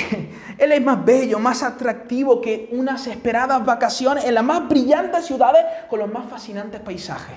[0.59, 6.01] es más bello, más atractivo que unas esperadas vacaciones en las más brillantes ciudades con
[6.01, 7.37] los más fascinantes paisajes.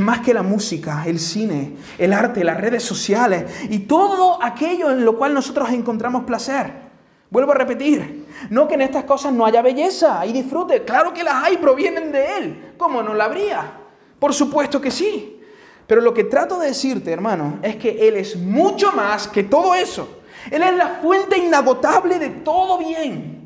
[0.00, 5.04] Más que la música, el cine, el arte, las redes sociales y todo aquello en
[5.04, 6.88] lo cual nosotros encontramos placer.
[7.30, 11.22] Vuelvo a repetir, no que en estas cosas no haya belleza y disfrute, claro que
[11.22, 12.74] las hay, provienen de Él.
[12.78, 13.72] ¿Cómo no la habría?
[14.18, 15.40] Por supuesto que sí.
[15.86, 19.74] Pero lo que trato de decirte, hermano, es que Él es mucho más que todo
[19.74, 20.17] eso.
[20.50, 23.38] Él es la fuente inagotable de todo bien.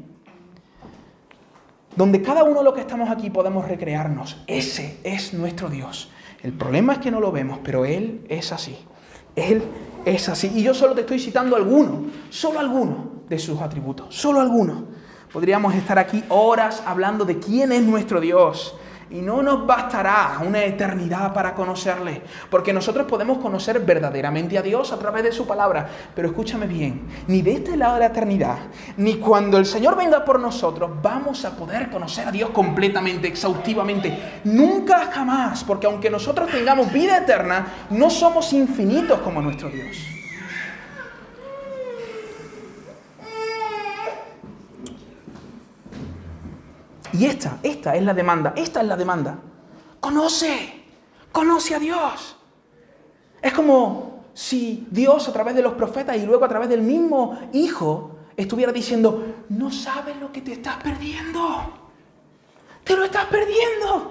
[1.97, 4.43] Donde cada uno de los que estamos aquí podemos recrearnos.
[4.47, 6.11] Ese es nuestro Dios.
[6.43, 8.77] El problema es que no lo vemos, pero Él es así.
[9.37, 9.63] Él
[10.05, 10.51] es así.
[10.55, 14.85] Y yo solo te estoy citando algunos, solo algunos de sus atributos, solo algunos.
[15.33, 18.75] Podríamos estar aquí horas hablando de quién es nuestro Dios,
[19.13, 24.93] y no nos bastará una eternidad para conocerle, porque nosotros podemos conocer verdaderamente a Dios
[24.93, 25.89] a través de su palabra.
[26.15, 28.59] Pero escúchame bien, ni de este lado de la eternidad,
[28.97, 34.41] ni cuando el Señor venga por nosotros, vamos a poder conocer a Dios completamente, exhaustivamente.
[34.45, 40.22] Nunca jamás, porque aunque nosotros tengamos vida eterna, no somos infinitos como nuestro Dios.
[47.13, 49.39] Y esta, esta es la demanda, esta es la demanda.
[50.01, 50.85] Conoce,
[51.31, 52.37] conoce a Dios.
[53.41, 57.39] Es como si Dios a través de los profetas y luego a través del mismo
[57.53, 61.81] Hijo estuviera diciendo, no sabes lo que te estás perdiendo.
[62.85, 64.11] Te lo estás perdiendo.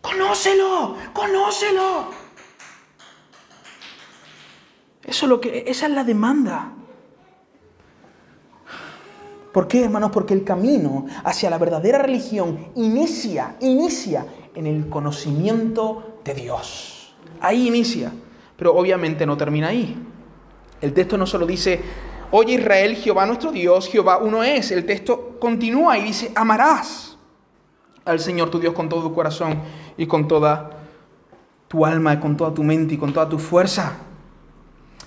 [0.00, 2.06] Conócelo, conócelo.
[5.02, 6.72] Eso es lo que, esa es la demanda.
[9.54, 10.10] ¿Por qué, hermanos?
[10.10, 17.14] Porque el camino hacia la verdadera religión inicia, inicia en el conocimiento de Dios.
[17.40, 18.10] Ahí inicia,
[18.56, 19.96] pero obviamente no termina ahí.
[20.80, 21.80] El texto no solo dice,
[22.32, 24.72] oye Israel, Jehová nuestro Dios, Jehová uno es.
[24.72, 27.16] El texto continúa y dice, amarás
[28.04, 29.60] al Señor tu Dios con todo tu corazón
[29.96, 30.70] y con toda
[31.68, 33.98] tu alma, y con toda tu mente y con toda tu fuerza.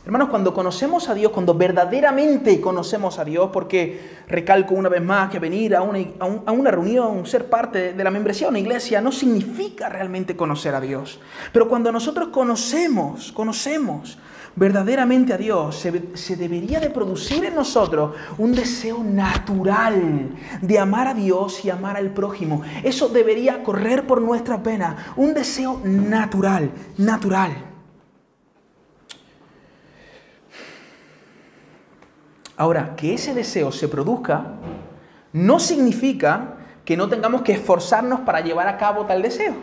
[0.08, 5.30] Hermanos, cuando conocemos a Dios, cuando verdaderamente conocemos a Dios, porque recalco una vez más
[5.30, 6.00] que venir a una,
[6.46, 10.74] a una reunión, ser parte de la membresía de una iglesia, no significa realmente conocer
[10.76, 11.20] a Dios.
[11.52, 14.17] Pero cuando nosotros conocemos, conocemos
[14.56, 20.30] verdaderamente a Dios, se, se, debería de producir en nosotros un deseo natural
[20.62, 22.62] de amar a Dios y amar al prójimo.
[22.82, 27.77] Eso debería correr por nuestra pena, un deseo natural, natural.
[32.58, 34.56] Ahora, que ese deseo se produzca
[35.32, 39.54] no significa que no tengamos que esforzarnos para llevar a cabo tal deseo.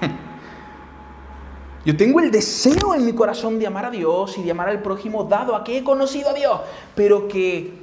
[1.84, 4.82] Yo tengo el deseo en mi corazón de amar a Dios y de amar al
[4.82, 6.60] prójimo dado a que he conocido a Dios,
[6.94, 7.80] pero que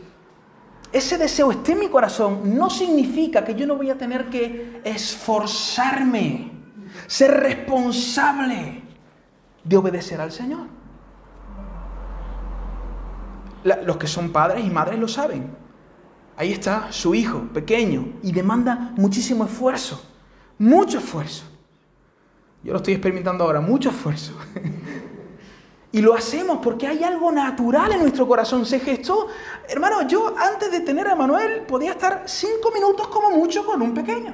[0.94, 4.82] ese deseo esté en mi corazón no significa que yo no voy a tener que
[4.86, 6.52] esforzarme,
[7.08, 8.84] ser responsable
[9.64, 10.77] de obedecer al Señor.
[13.86, 15.56] Los que son padres y madres lo saben.
[16.36, 20.02] Ahí está su hijo pequeño y demanda muchísimo esfuerzo,
[20.60, 21.44] mucho esfuerzo.
[22.64, 24.34] Yo lo estoy experimentando ahora, mucho esfuerzo.
[25.92, 28.66] y lo hacemos porque hay algo natural en nuestro corazón.
[28.66, 29.28] Se gestó.
[29.68, 33.94] Hermano, yo antes de tener a Manuel podía estar cinco minutos como mucho con un
[33.94, 34.34] pequeño.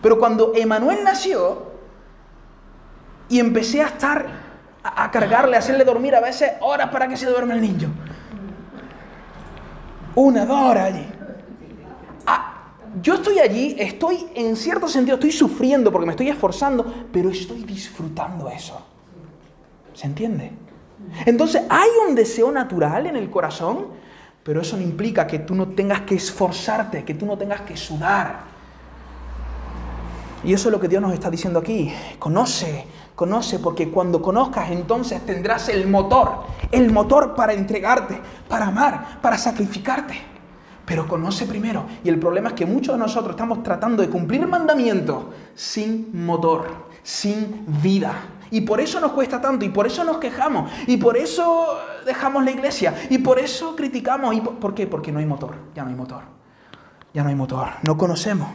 [0.00, 1.72] Pero cuando Emanuel nació
[3.28, 4.45] y empecé a estar,
[4.94, 7.88] a cargarle, a hacerle dormir a veces horas para que se duerma el niño.
[10.14, 11.06] Una, dos horas allí
[13.02, 17.62] yo estoy allí, estoy en cierto sentido, estoy sufriendo porque me estoy esforzando, pero estoy
[17.64, 18.80] disfrutando eso.
[19.92, 20.52] ¿Se entiende?
[21.24, 23.88] Entonces hay un deseo natural en el corazón,
[24.42, 27.76] pero eso no implica que tú no tengas que esforzarte, que tú no tengas que
[27.76, 28.40] sudar.
[30.42, 31.92] Y eso es lo que Dios nos está diciendo aquí.
[32.18, 39.20] Conoce, conoce, porque cuando conozcas entonces tendrás el motor, el motor para entregarte, para amar,
[39.20, 40.36] para sacrificarte
[40.86, 41.84] pero conoce primero.
[42.04, 45.24] Y el problema es que muchos de nosotros estamos tratando de cumplir mandamientos
[45.54, 48.14] sin motor, sin vida.
[48.52, 51.76] Y por eso nos cuesta tanto, y por eso nos quejamos, y por eso
[52.06, 54.36] dejamos la iglesia, y por eso criticamos.
[54.36, 54.86] ¿Y por, qué?
[54.86, 56.22] Porque no hay motor, ya no hay motor.
[57.12, 58.48] Ya no hay motor, no conocemos.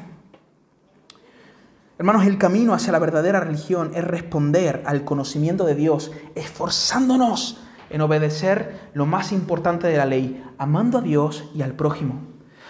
[2.01, 7.61] Hermanos, el camino hacia la verdadera religión es responder al conocimiento de Dios, esforzándonos
[7.91, 12.15] en obedecer lo más importante de la ley, amando a Dios y al prójimo.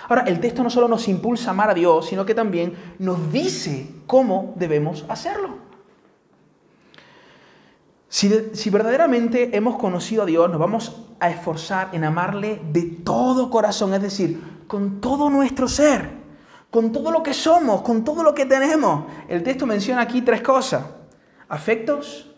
[0.10, 3.32] Ahora, el texto no solo nos impulsa a amar a Dios, sino que también nos
[3.32, 5.60] dice cómo debemos hacerlo.
[8.10, 13.94] Si, verdaderamente hemos conocido a Dios, nos vamos a esforzar en amarle de todo corazón,
[13.94, 16.21] es decir, con todo nuestro ser,
[16.72, 19.06] con todo lo que somos, con todo lo que tenemos.
[19.28, 20.84] El texto menciona aquí tres cosas.
[21.48, 22.34] Afectos,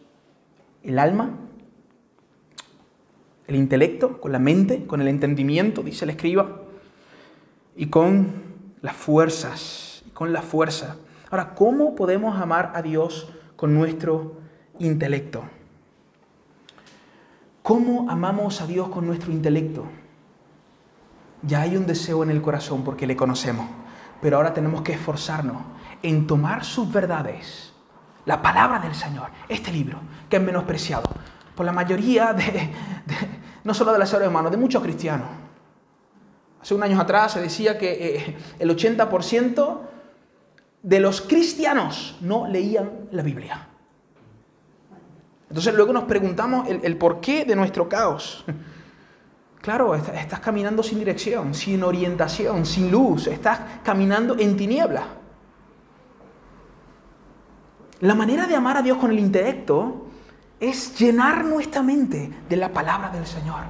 [0.83, 1.37] el alma
[3.47, 6.61] el intelecto, con la mente, con el entendimiento, dice el escriba,
[7.75, 8.43] y con
[8.81, 10.97] las fuerzas, y con la fuerza.
[11.29, 14.37] Ahora, ¿cómo podemos amar a Dios con nuestro
[14.79, 15.43] intelecto?
[17.61, 19.85] ¿Cómo amamos a Dios con nuestro intelecto?
[21.41, 23.67] Ya hay un deseo en el corazón porque le conocemos,
[24.23, 25.57] pero ahora tenemos que esforzarnos
[26.01, 27.73] en tomar sus verdades,
[28.25, 31.03] la palabra del Señor, este libro que es menospreciado,
[31.53, 32.69] por la mayoría de,
[33.65, 35.27] no solo de las seres humanos, de muchos cristianos.
[36.61, 39.79] Hace unos años atrás se decía que eh, el 80%
[40.83, 43.67] de los cristianos no leían la Biblia.
[45.49, 48.45] Entonces luego nos preguntamos el, porqué de nuestro caos.
[49.63, 55.03] Claro, estás caminando sin dirección, sin orientación, sin luz, estás caminando en tiniebla.
[58.01, 60.07] La manera de amar a Dios con el intelecto
[60.59, 63.61] es llenar nuestra mente de la palabra del Señor,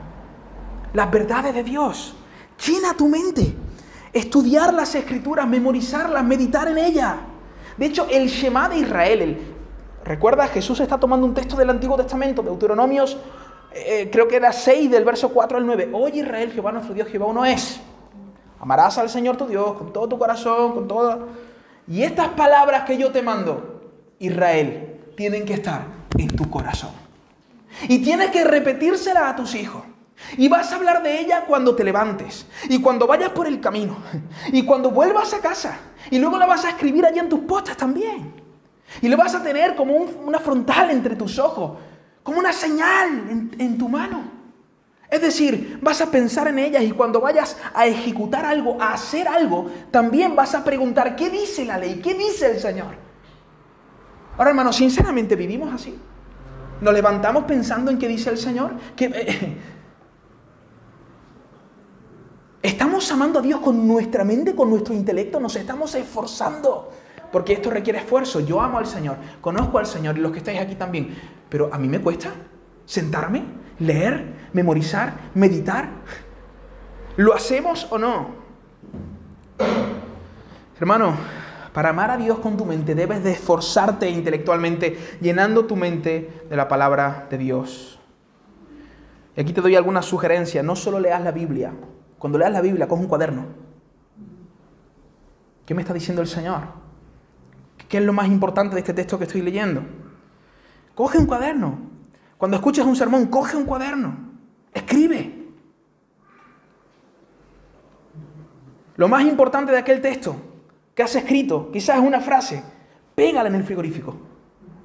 [0.93, 2.15] las verdades de Dios.
[2.65, 3.55] Llena tu mente.
[4.11, 7.17] Estudiar las escrituras, memorizarlas, meditar en ellas.
[7.77, 9.53] De hecho, el Shema de Israel,
[10.03, 13.15] recuerda, Jesús está tomando un texto del Antiguo Testamento, Deuteronomios,
[13.73, 15.89] eh, creo que era 6 del verso 4 al 9.
[15.93, 17.79] Oye Israel, Jehová nuestro Dios, Jehová uno es.
[18.59, 21.19] Amarás al Señor tu Dios con todo tu corazón, con toda...
[21.87, 25.81] Y estas palabras que yo te mando, Israel, tienen que estar
[26.17, 26.91] en tu corazón.
[27.89, 29.83] Y tienes que repetírsela a tus hijos.
[30.37, 32.45] Y vas a hablar de ella cuando te levantes.
[32.69, 33.97] Y cuando vayas por el camino.
[34.51, 35.77] Y cuando vuelvas a casa.
[36.09, 38.33] Y luego la vas a escribir allí en tus postas también.
[39.01, 41.73] Y lo vas a tener como una frontal entre tus ojos.
[42.23, 44.23] Como una señal en, tu mano.
[45.09, 49.27] Es decir, vas a pensar en ellas y cuando vayas a ejecutar algo, a hacer
[49.27, 51.99] algo, también vas a preguntar, ¿qué dice la ley?
[52.01, 52.95] ¿Qué dice el Señor?
[54.37, 55.95] Ahora, hermanos, sinceramente vivimos así.
[56.81, 58.71] Nos levantamos pensando en qué dice el Señor.
[58.95, 59.57] Que, eh,
[62.61, 66.91] estamos amando a Dios con nuestra mente, con nuestro intelecto, nos estamos esforzando.
[67.31, 68.39] Porque esto requiere esfuerzo.
[68.39, 71.15] Yo amo al Señor, conozco al Señor y los que estáis aquí también.
[71.53, 72.31] Pero a mí me cuesta
[72.83, 73.43] sentarme,
[73.77, 75.87] leer, memorizar, meditar.
[77.15, 78.29] ¿Lo hacemos o no?
[80.79, 81.15] Hermano,
[81.71, 86.55] para amar a Dios con tu mente debes de esforzarte intelectualmente, llenando tu mente de
[86.55, 87.99] la palabra de Dios.
[89.37, 90.65] Y aquí te doy algunas sugerencias.
[90.65, 91.71] No solo leas la Biblia.
[92.17, 93.45] Cuando leas la Biblia, coge un cuaderno.
[95.67, 96.61] ¿Qué me está diciendo el Señor?
[97.87, 99.83] ¿Qué es lo más importante de este texto que estoy leyendo?
[100.95, 101.77] Coge un cuaderno.
[102.37, 104.15] Cuando escuches un sermón, coge un cuaderno.
[104.73, 105.43] Escribe.
[108.95, 110.35] Lo más importante de aquel texto
[110.93, 112.63] que has escrito, quizás es una frase,
[113.15, 114.15] pégala en el frigorífico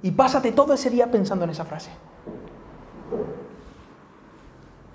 [0.03, 1.91] y pásate todo ese día pensando en esa frase.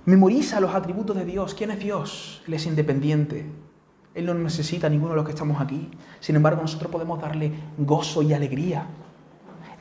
[0.05, 1.53] Memoriza los atributos de Dios.
[1.53, 2.43] ¿Quién es Dios?
[2.47, 3.45] Él es independiente.
[4.13, 5.89] Él no necesita a ninguno de los que estamos aquí.
[6.19, 8.85] Sin embargo, nosotros podemos darle gozo y alegría.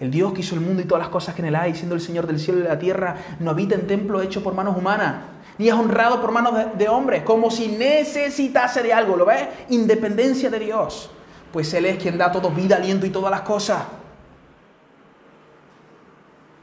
[0.02, 1.94] El Dios que hizo el mundo y todas las cosas que en él hay, siendo
[1.94, 4.76] el Señor del cielo y de la tierra, no habita en templo hecho por manos
[4.76, 5.26] humanas,
[5.58, 9.16] ni es honrado por manos de, de hombres, como si necesitase de algo.
[9.16, 9.46] ¿Lo ves?
[9.68, 11.08] Independencia de Dios.
[11.52, 13.80] Pues Él es quien da todo vida, aliento y todas las cosas.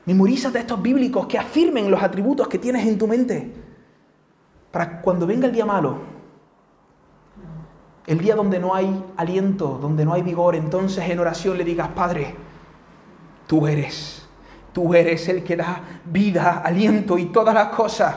[0.04, 3.54] Memorízate estos bíblicos que afirmen los atributos que tienes en tu mente.
[4.69, 5.97] Para cuando venga el día malo,
[8.06, 11.88] el día donde no hay aliento, donde no hay vigor, entonces en oración le digas,
[11.95, 12.48] Padre,
[13.49, 14.21] tú eres,
[14.71, 18.15] tú eres el que da vida, aliento y todas las cosas.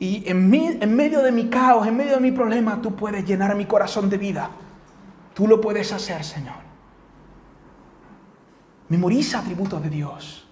[0.00, 3.54] Y en, en medio de mi caos, en medio de mi problema, tú puedes llenar
[3.54, 4.50] mi corazón de vida.
[5.34, 6.56] Tú lo puedes hacer, Señor.
[8.88, 10.48] Memoriza atributos de Dios.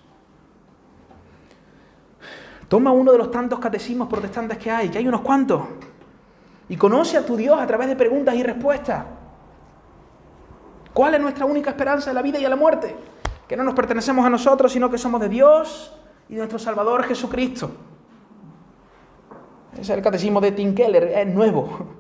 [2.69, 5.63] Toma uno de los tantos catecismos protestantes que hay, que hay unos cuantos,
[6.69, 9.07] y conoce a tu Dios a través de preguntas y respuestas.
[10.93, 12.95] ¿Cuál es nuestra única esperanza en la vida y en la muerte?
[13.49, 15.95] Que no nos pertenecemos a nosotros, sino que somos de Dios
[16.29, 17.71] y de nuestro Salvador Jesucristo.
[19.79, 21.97] Es el catecismo de Tim Keller, es nuevo.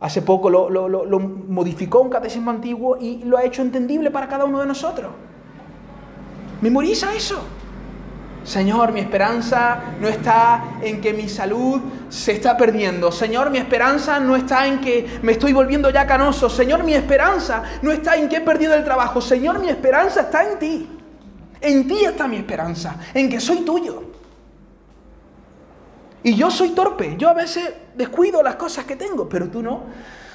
[0.00, 4.44] Hace poco lo, lo modificó un catecismo antiguo y lo ha hecho entendible para cada
[4.44, 5.12] uno de nosotros.
[6.60, 7.40] Memoriza eso.
[8.44, 13.12] Señor, mi esperanza no está en que mi salud se está perdiendo.
[13.12, 16.50] Señor, mi esperanza no está en que me estoy volviendo ya canoso.
[16.50, 19.20] Señor, mi esperanza no está en que he perdido el trabajo.
[19.20, 20.88] Señor, mi esperanza está en ti.
[21.60, 24.02] En ti está mi esperanza, en que soy tuyo.
[26.24, 29.84] Y yo soy torpe, yo a veces descuido las cosas que tengo, pero tú no.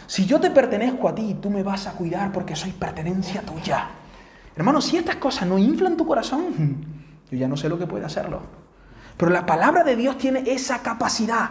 [0.06, 3.89] Si yo te pertenezco a ti, tú me vas a cuidar porque soy pertenencia tuya.
[4.56, 6.86] Hermano, si estas cosas no inflan tu corazón,
[7.30, 8.42] yo ya no sé lo que puede hacerlo.
[9.18, 11.50] Pero la palabra de Dios tiene esa capacidad.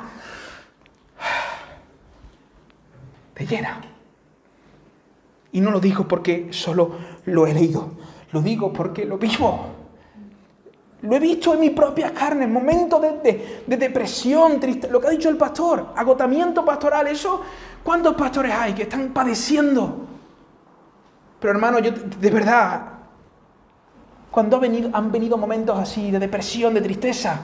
[3.35, 3.81] Te llena.
[5.53, 7.93] Y no lo digo porque solo lo he leído.
[8.33, 9.77] Lo digo porque lo vivo.
[11.03, 15.11] Lo he visto en mi propia carne, momentos de, de, depresión, triste, lo que ha
[15.11, 17.43] dicho el pastor, agotamiento pastoral, eso,
[17.85, 20.07] ¿cuántos pastores hay que están padeciendo?
[21.39, 22.96] Pero hermano, yo de verdad,
[24.37, 24.61] cuando
[24.93, 27.41] han venido momentos así de depresión, de tristeza,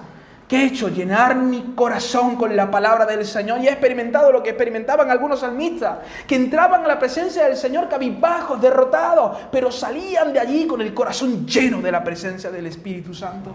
[0.46, 0.90] ¿qué he hecho?
[0.90, 3.60] Llenar mi corazón con la palabra del Señor.
[3.60, 7.88] Y he experimentado lo que experimentaban algunos salmistas, que entraban a la presencia del Señor
[7.88, 13.14] cabizbajos, derrotados, pero salían de allí con el corazón lleno de la presencia del Espíritu
[13.14, 13.54] Santo,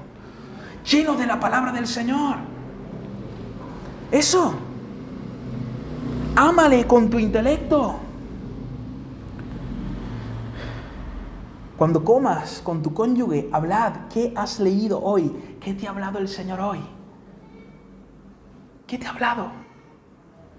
[0.83, 2.37] lleno de la palabra del Señor.
[4.09, 4.55] Eso.
[6.35, 7.99] Ámale con tu intelecto.
[11.77, 15.57] Cuando comas con tu cónyuge, hablad, ¿qué has leído hoy?
[15.61, 16.79] ¿Qué te ha hablado el Señor hoy?
[18.87, 19.51] ¿Qué te ha hablado?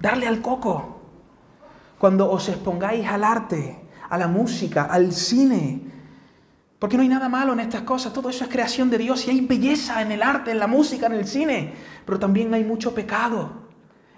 [0.00, 1.00] Darle al coco.
[1.98, 5.82] Cuando os expongáis al arte, a la música, al cine,
[6.78, 9.30] porque no hay nada malo en estas cosas, todo eso es creación de Dios y
[9.30, 11.74] hay belleza en el arte, en la música, en el cine,
[12.06, 13.50] pero también hay mucho pecado.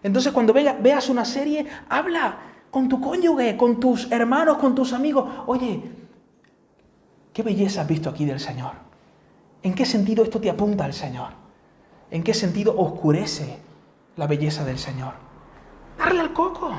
[0.03, 5.27] Entonces cuando veas una serie, habla con tu cónyuge, con tus hermanos, con tus amigos.
[5.47, 6.00] Oye,
[7.33, 8.73] ¿Qué belleza has visto aquí del Señor?
[9.63, 11.29] ¿En qué sentido esto te apunta al Señor?
[12.11, 13.59] ¿En qué sentido oscurece
[14.17, 15.13] la belleza del Señor?
[15.99, 16.73] Darle al coco.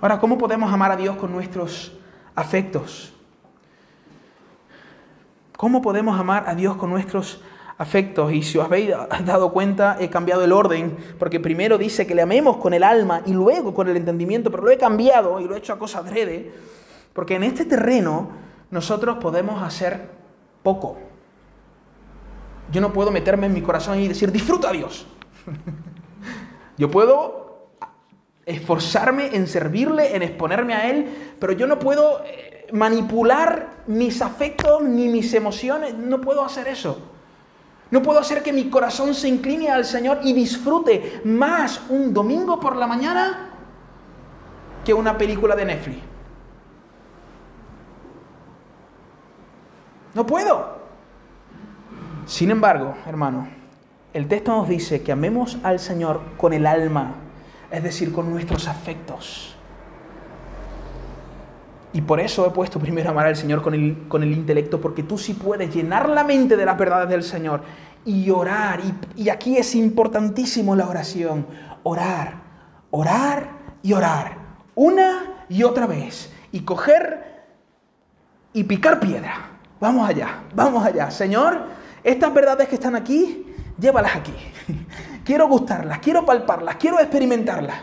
[0.00, 1.98] Ahora, ¿cómo podemos amar a Dios con nuestros
[2.34, 3.12] afectos?
[5.56, 7.42] ¿Cómo podemos amar a Dios con nuestros
[7.78, 8.32] afectos?
[8.32, 8.90] Y si os habéis
[9.24, 13.22] dado cuenta, he cambiado el orden, porque primero dice que le amemos con el alma
[13.26, 16.00] y luego con el entendimiento, pero lo he cambiado y lo he hecho a cosa
[16.00, 16.52] adrede,
[17.14, 18.43] porque en este terreno
[18.74, 20.08] nosotros podemos hacer
[20.64, 20.98] poco.
[22.72, 25.06] Yo no puedo meterme en mi corazón y decir, disfruta Dios.
[26.76, 27.68] yo puedo
[28.44, 34.82] esforzarme en servirle, en exponerme a Él, pero yo no puedo eh, manipular mis afectos
[34.82, 36.98] ni mis emociones, no puedo hacer eso.
[37.92, 42.58] No puedo hacer que mi corazón se incline al Señor y disfrute más un domingo
[42.58, 43.50] por la mañana
[44.84, 46.13] que una película de Netflix.
[50.14, 50.78] No puedo.
[52.26, 53.48] Sin embargo, hermano,
[54.14, 57.16] El texto nos dice que amemos al Señor con el alma,
[57.72, 59.56] es decir, con nuestros afectos.
[61.92, 65.02] Y por eso he puesto primero amar al Señor con el, con el intelecto, porque
[65.02, 67.62] tú sí puedes llenar la mente de las verdades del Señor
[68.04, 68.80] y orar.
[69.16, 71.46] Y, y aquí es importantísimo la oración.
[71.82, 72.34] Orar,
[72.92, 73.50] orar
[73.82, 74.38] y orar.
[74.76, 76.32] Una y otra vez.
[76.52, 77.42] Y coger
[78.52, 79.50] y picar piedra.
[79.80, 81.10] Vamos allá, vamos allá.
[81.10, 81.60] Señor,
[82.02, 83.46] estas verdades que están aquí,
[83.78, 84.34] llévalas aquí.
[85.24, 87.78] Quiero gustarlas, quiero palparlas, quiero experimentarlas.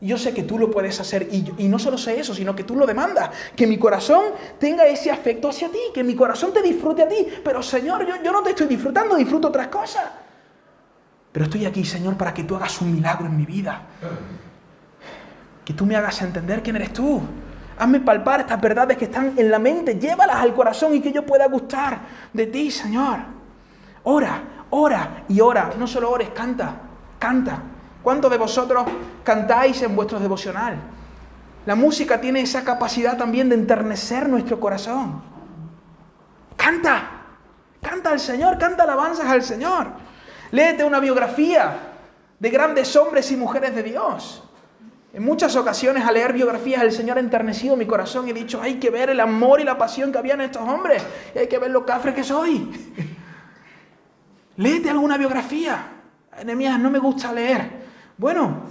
[0.00, 2.74] Yo sé que tú lo puedes hacer y, no solo sé eso, sino que tú
[2.74, 3.30] lo demandas.
[3.54, 4.24] Que mi corazón
[4.58, 7.28] tenga ese afecto hacia ti, que mi corazón te disfrute a ti.
[7.44, 10.02] Pero Señor, yo, yo no te estoy disfrutando, disfruto otras cosas.
[11.30, 13.82] Pero estoy aquí, Señor, para que tú hagas un milagro en mi vida.
[15.64, 17.22] Que tú me hagas entender quién eres tú.
[17.78, 21.24] Hazme palpar estas verdades que están en la mente, llévalas al corazón y que yo
[21.24, 22.00] pueda gustar
[22.32, 23.18] de ti, Señor.
[24.04, 25.70] Ora, ora y ora.
[25.78, 26.74] No solo ores, canta,
[27.18, 27.62] canta.
[28.02, 28.84] ¿Cuántos de vosotros
[29.22, 30.76] cantáis en vuestro devocional?
[31.64, 35.22] La música tiene esa capacidad también de enternecer nuestro corazón.
[36.56, 37.02] Canta,
[37.80, 39.86] canta al Señor, canta alabanzas al Señor.
[40.50, 41.76] Léete una biografía
[42.38, 44.42] de grandes hombres y mujeres de Dios.
[45.14, 48.62] En muchas ocasiones al leer biografías el Señor ha enternecido mi corazón y he dicho,
[48.62, 51.02] hay que ver el amor y la pasión que había en estos hombres.
[51.34, 52.70] Y hay que ver lo cafre que soy.
[54.56, 55.86] Léete alguna biografía.
[56.38, 57.82] Enemías, no me gusta leer.
[58.16, 58.62] Bueno,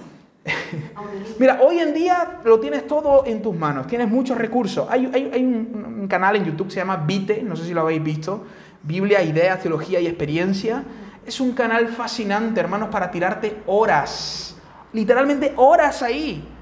[1.39, 4.87] mira, hoy en día lo tienes todo en tus manos, tienes muchos recursos.
[4.89, 8.43] Hay, un, canal en YouTube que se llama Vite, no sé si lo habéis visto,
[8.81, 10.83] Biblia, Ideas, Teología y Experiencia.
[11.25, 14.57] Es un canal fascinante, hermanos, para tirarte horas,
[14.93, 16.47] literalmente horas ahí.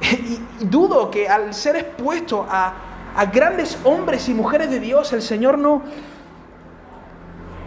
[0.00, 2.74] Y, dudo que al ser expuesto a,
[3.16, 5.82] a grandes hombres y mujeres de Dios, el Señor no,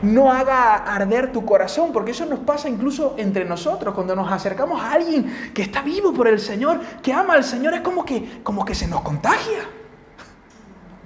[0.01, 4.81] no haga arder tu corazón, porque eso nos pasa incluso entre nosotros, cuando nos acercamos
[4.81, 8.41] a alguien que está vivo por el Señor, que ama al Señor, es como que,
[8.43, 9.59] como que se nos contagia.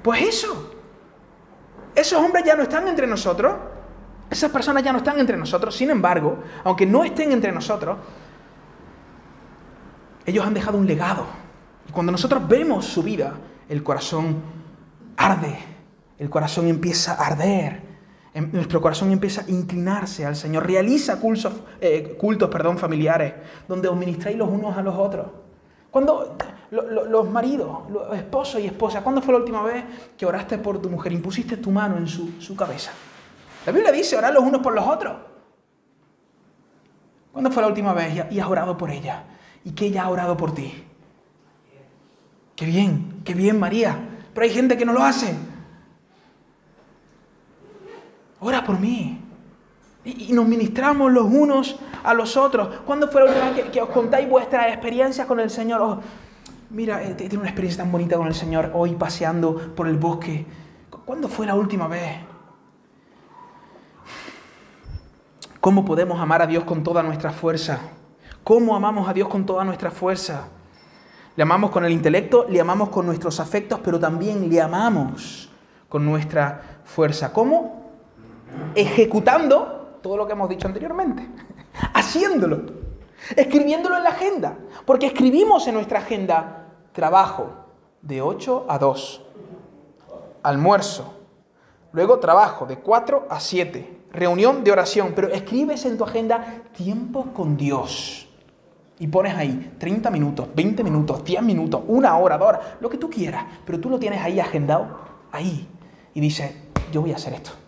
[0.03, 0.75] Pues eso,
[1.95, 3.55] esos hombres ya no están entre nosotros,
[4.33, 7.97] esas personas ya no están entre nosotros, sin embargo, aunque no estén entre nosotros,
[10.25, 11.25] ellos han dejado un legado.
[11.87, 13.33] Y cuando nosotros vemos su vida,
[13.69, 14.41] el corazón
[15.17, 15.57] arde,
[16.17, 17.93] el corazón empieza a arder
[18.41, 20.65] nuestro corazón empieza a inclinarse al Señor.
[20.65, 23.33] Realiza cultos, eh, cultos perdón, familiares,
[23.67, 25.27] donde os ministráis los unos a los otros.
[25.91, 26.35] Cuando
[26.71, 29.83] los maridos, los esposos y esposas, ¿cuándo fue la última vez
[30.17, 31.11] que oraste por tu mujer?
[31.11, 32.91] Impusiste tu mano en su, cabeza.
[33.65, 35.15] La Biblia dice orar los unos por los otros.
[37.31, 39.23] ¿Cuándo fue la última vez y has orado por ella?
[39.63, 40.83] Y que ella ha orado por ti.
[42.55, 43.97] Qué bien, qué bien María.
[44.33, 45.35] Pero hay gente que no lo hace
[48.43, 49.19] ora por mí.
[50.05, 52.81] Y, nos ministramos los unos a los otros.
[52.85, 55.81] ¿Cuándo fue la última vez que, os contáis vuestras experiencias con el Señor?
[55.81, 55.99] Oh,
[56.69, 60.45] mira, eh, tiene una experiencia tan bonita con el Señor hoy paseando por el bosque.
[61.05, 62.32] ¿Cuándo fue la última vez?
[65.63, 67.79] ¿Cómo podemos amar a Dios con toda nuestra fuerza?
[68.43, 70.49] ¿Cómo amamos a Dios con toda nuestra fuerza?
[71.37, 75.49] Le amamos con el intelecto, le amamos con nuestros afectos, pero también le amamos
[75.87, 77.31] con nuestra fuerza.
[77.31, 77.81] ¿Cómo?
[78.75, 81.25] ejecutando todo lo que hemos dicho anteriormente,
[81.93, 82.63] haciéndolo,
[83.33, 87.51] escribiéndolo en la agenda, porque escribimos en nuestra agenda trabajo
[88.01, 89.21] de 8 a 2,
[90.43, 91.13] almuerzo,
[91.93, 97.33] luego trabajo de 4 a 7, reunión de oración, pero escribes en tu agenda tiempo
[97.33, 98.29] con Dios.
[98.99, 102.97] Y pones ahí 30 minutos, 20 minutos, 10 minutos, una hora, dos horas, lo que
[102.97, 104.99] tú quieras, pero tú lo tienes ahí agendado,
[105.31, 105.67] ahí,
[106.13, 106.53] y dices,
[106.91, 107.63] yo voy a hacer esto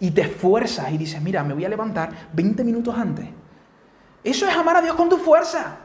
[0.00, 3.26] y te esfuerzas y dices, mira, me voy a levantar 20 minutos antes.
[4.22, 5.78] Eso es amar a Dios con tu fuerza.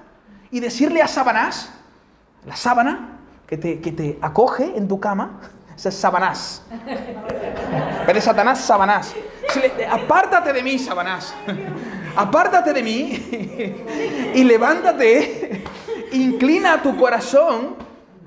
[0.50, 1.72] Y decirle a Sabanás,
[2.46, 5.40] la sábana que te, que te acoge en tu cama,
[5.76, 6.64] es Sabanás.
[8.06, 9.14] Pero de Satanás, Sabanás.
[9.90, 11.34] Apártate de mí, Sabanás.
[12.16, 13.74] Apártate de mí
[14.36, 15.64] y levántate,
[16.12, 17.76] inclina tu corazón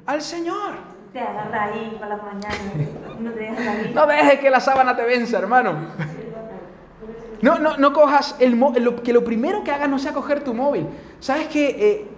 [0.07, 2.57] al Señor te agarra ahí para la mañana.
[3.21, 3.93] No te ahí.
[3.95, 5.75] No dejes que la sábana te venza, hermano.
[7.41, 10.55] No, no, no cojas el móvil, que lo primero que hagas no sea coger tu
[10.55, 10.89] móvil.
[11.21, 12.09] ¿Sabes que eh,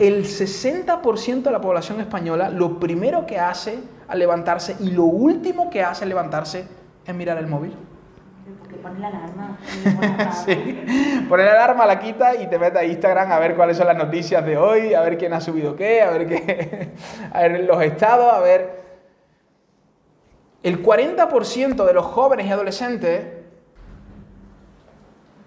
[0.00, 5.70] el 60% de la población española lo primero que hace al levantarse y lo último
[5.70, 6.66] que hace al levantarse
[7.06, 7.74] es mirar el móvil?
[8.82, 9.58] pone la alarma.
[10.44, 11.24] sí.
[11.28, 13.96] Pone la alarma, la quita y te mete a Instagram a ver cuáles son las
[13.96, 16.92] noticias de hoy, a ver quién ha subido qué, a ver qué,
[17.32, 18.84] a ver los estados, a ver.
[20.62, 23.26] El 40% de los jóvenes y adolescentes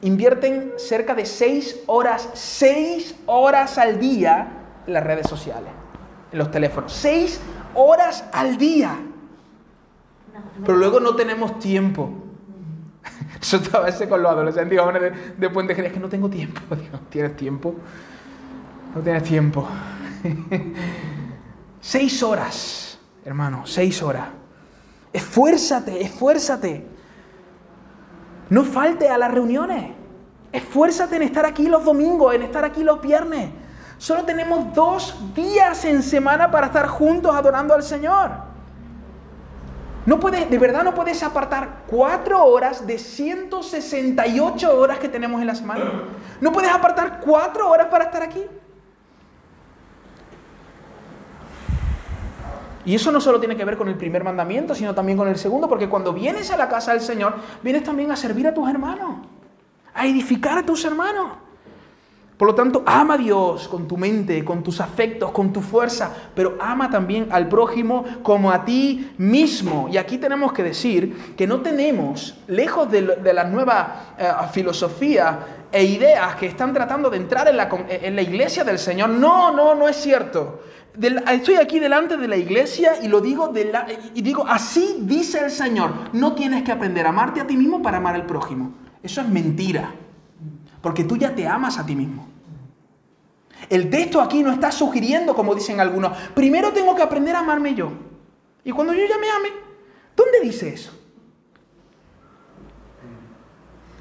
[0.01, 4.47] invierten cerca de seis horas, seis horas al día
[4.86, 5.70] en las redes sociales,
[6.32, 6.93] en los teléfonos.
[6.93, 7.41] Seis
[7.74, 8.95] horas al día.
[10.66, 12.10] Pero luego no tenemos tiempo.
[13.42, 16.62] Eso a veces con los adolescentes jóvenes de, de Puente que no tengo tiempo.
[16.76, 17.76] Digo, ¿tienes tiempo?
[18.96, 19.68] No tienes tiempo.
[21.82, 24.30] seis horas, hermano, seis horas.
[25.14, 26.88] Esfuérzate, esfuérzate.
[28.50, 29.92] No falte a las reuniones.
[30.52, 33.50] Esfuérzate en estar aquí los domingos, en estar aquí los viernes.
[33.98, 38.32] Solo tenemos dos días en semana para estar juntos adorando al Señor.
[40.08, 45.47] No puedes, de verdad no puedes apartar cuatro horas de 168 horas que tenemos en
[45.47, 45.84] la semana.
[46.39, 48.45] No puedes apartar cuatro horas para estar aquí.
[52.86, 55.36] Y eso no solo tiene que ver con el primer mandamiento, sino también con el
[55.36, 58.70] segundo, porque cuando vienes a la casa del Señor, vienes también a servir a tus
[58.70, 59.28] hermanos,
[59.93, 61.32] a edificar a tus hermanos.
[62.38, 66.14] Por lo tanto, ama a Dios con tu mente, con tus afectos, con tu fuerza,
[66.36, 69.90] pero ama también al prójimo como a ti mismo.
[69.92, 74.32] Y aquí tenemos que decir que no tenemos, lejos de, la nueva eh,
[75.72, 79.52] e ideas que están tratando de entrar en la, en la iglesia del Señor, no,
[79.52, 80.60] no, no es cierto
[81.32, 83.54] estoy aquí delante de la iglesia y lo digo
[84.14, 87.82] y digo, así dice el Señor, no tienes que aprender a amarte a ti mismo
[87.82, 88.74] para amar al prójimo.
[89.04, 89.92] Eso es mentira,
[90.82, 92.27] porque tú ya te amas a ti mismo.
[93.70, 97.74] El texto aquí no está sugiriendo, como dicen algunos, primero tengo que aprender a amarme
[97.76, 97.91] yo.
[98.64, 99.49] Y cuando yo ya me ame,
[100.16, 100.91] ¿dónde dice eso?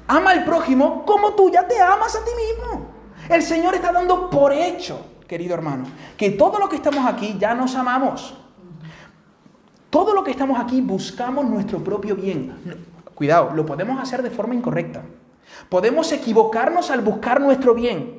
[0.07, 2.91] Ama al prójimo como tú ya te amas a ti mismo.
[3.29, 5.85] El Señor está dando por hecho querido hermano,
[6.15, 8.35] que todo lo que estamos aquí ya nos amamos.
[9.89, 12.85] Todo lo que estamos aquí buscamos nuestro propio bien.
[13.13, 15.03] Cuidado, lo podemos hacer de forma incorrecta.
[15.69, 18.16] Podemos equivocarnos al buscar nuestro bien.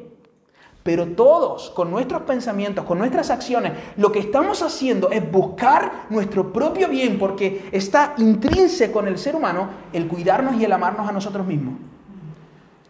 [0.89, 6.51] Pero todos, con nuestros pensamientos, con nuestras acciones, lo que estamos haciendo es buscar nuestro
[6.51, 11.13] propio bien porque está intrínseco en el ser humano el cuidarnos y el amarnos a
[11.13, 11.75] nosotros mismos.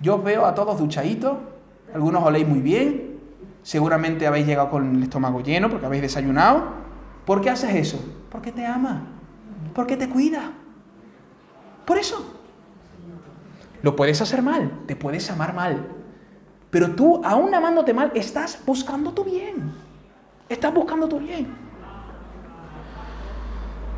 [0.00, 1.38] Yo veo a todos duchaditos,
[1.92, 3.18] algunos oléis muy bien,
[3.64, 6.66] Seguramente habéis llegado con el estómago lleno porque habéis desayunado.
[7.26, 7.98] ¿Por qué haces eso?
[8.30, 9.08] Porque te ama,
[9.74, 10.52] porque te cuida.
[11.84, 12.36] Por eso.
[13.82, 15.97] Lo puedes hacer mal, te puedes amar mal.
[16.70, 19.72] Pero tú, aún amándote mal, estás buscando tu bien.
[20.48, 21.68] Estás buscando tu bien.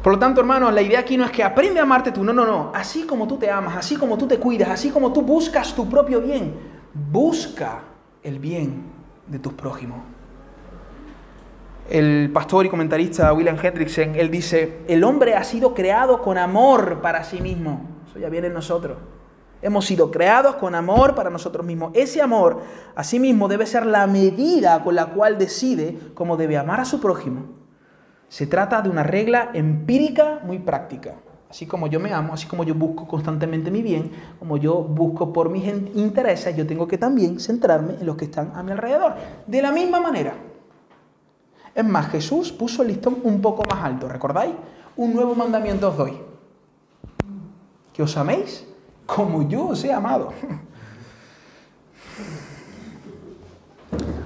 [0.03, 2.25] Por lo tanto, hermanos, la idea aquí no es que aprende a amarte tú.
[2.25, 2.73] No, no, no.
[2.75, 5.89] Así como tú te amas, así como tú te cuidas, así como tú buscas tu
[5.89, 6.55] propio bien,
[6.95, 7.81] busca
[8.23, 8.85] el bien
[9.27, 9.99] de tus prójimos.
[11.89, 17.01] El pastor y comentarista William Hendrickson, él dice, el hombre ha sido creado con amor
[17.03, 17.83] para sí mismo.
[18.09, 18.97] Eso ya viene en nosotros.
[19.63, 21.93] Hemos sido creados con amor para nosotros mismos.
[21.95, 22.61] Ese amor,
[22.95, 26.85] a sí mismo, debe ser la medida con la cual decide cómo debe amar a
[26.87, 27.45] su prójimo.
[28.29, 31.17] Se trata de una regla empírica muy práctica.
[31.51, 35.33] Así como yo me amo, así como yo busco constantemente mi bien, como yo busco
[35.33, 39.15] por mis intereses, yo tengo que también centrarme en los que están a mi alrededor.
[39.47, 40.33] De la misma manera.
[41.75, 44.55] Es más, Jesús puso el listón un poco más alto, ¿recordáis?
[44.97, 46.19] Un nuevo mandamiento os doy.
[47.93, 48.70] Que os améis
[49.15, 50.33] como yo os he amado.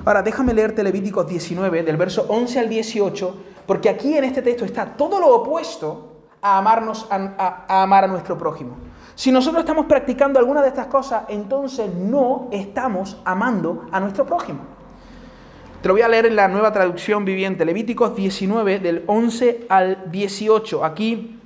[0.04, 4.66] Ahora, déjame leerte Levíticos 19, del verso 11 al 18, porque aquí en este texto
[4.66, 6.12] está todo lo opuesto
[6.42, 8.76] a, amarnos, a, amar a nuestro prójimo.
[9.14, 14.60] Si nosotros estamos practicando alguna de estas cosas, entonces no estamos amando a nuestro prójimo.
[15.80, 20.10] Te lo voy a leer en la nueva traducción viviente, Levíticos 19, del 11 al
[20.10, 20.84] 18.
[20.84, 21.40] Aquí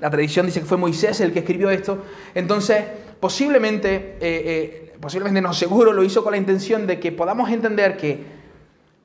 [0.00, 2.02] la tradición dice que fue Moisés el que escribió esto.
[2.34, 2.84] Entonces,
[3.18, 7.96] posiblemente, eh, eh, posiblemente no seguro, lo hizo con la intención de que podamos entender
[7.96, 8.24] que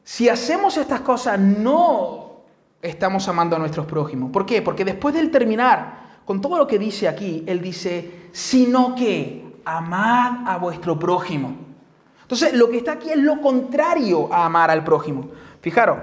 [0.04, 2.42] si hacemos estas cosas no
[2.82, 4.32] estamos amando a nuestros prójimos.
[4.32, 4.62] ¿Por qué?
[4.62, 10.48] Porque después de terminar con todo lo que dice aquí, él dice, sino que amad
[10.48, 11.56] a vuestro prójimo.
[12.22, 15.30] Entonces, lo que está aquí es lo contrario a amar al prójimo.
[15.62, 16.00] Fijaros,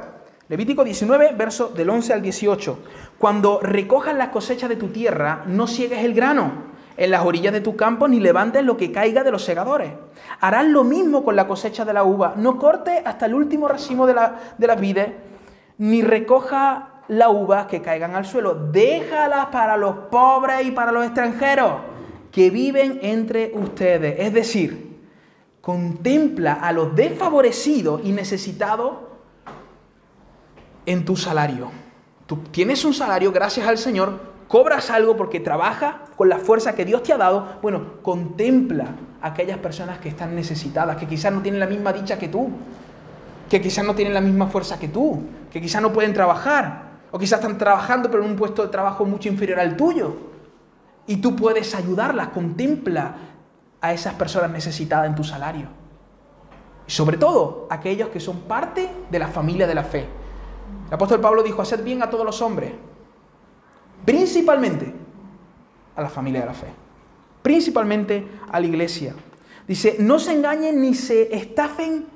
[0.48, 2.78] Levítico 19, verso del 11 al 18.
[3.18, 7.60] Cuando recojas las cosechas de tu tierra, no ciegues el grano en las orillas de
[7.60, 9.92] tu campo, ni levantes lo que caiga de los segadores.
[10.40, 12.32] Harás lo mismo con la cosecha de la uva.
[12.36, 15.08] No cortes hasta el último racimo de la, de las vides
[15.76, 18.54] ni recoja la uva que caigan al suelo.
[18.54, 21.72] Déjalas para los pobres y para los extranjeros
[22.32, 24.16] que viven entre ustedes.
[24.18, 24.98] Es decir,
[25.60, 29.07] contempla a los desfavorecidos y necesitados
[30.88, 31.70] en tu salario.
[32.26, 36.86] Tú tienes un salario, gracias al Señor, cobras algo porque trabajas con la fuerza que
[36.86, 38.86] Dios te ha dado, bueno, contempla
[39.20, 42.48] a aquellas personas que están necesitadas, que quizás no tienen la misma dicha que tú,
[43.50, 45.22] que quizás no tienen la misma fuerza que tú,
[45.52, 49.04] que quizás no pueden trabajar, o quizás están trabajando pero en un puesto de trabajo
[49.04, 50.16] mucho inferior al tuyo.
[51.06, 53.14] Y tú puedes ayudarlas, contempla
[53.82, 55.68] a esas personas necesitadas en tu salario.
[56.86, 60.17] Y sobre todo, aquellos que son parte de la familia de la fe.
[60.88, 62.72] El apóstol Pablo dijo, haced bien a todos los hombres,
[64.04, 64.94] principalmente
[65.94, 66.68] a la familia de la fe,
[67.42, 69.14] principalmente a la iglesia.
[69.66, 72.06] Dice, no se engañen ni se estafen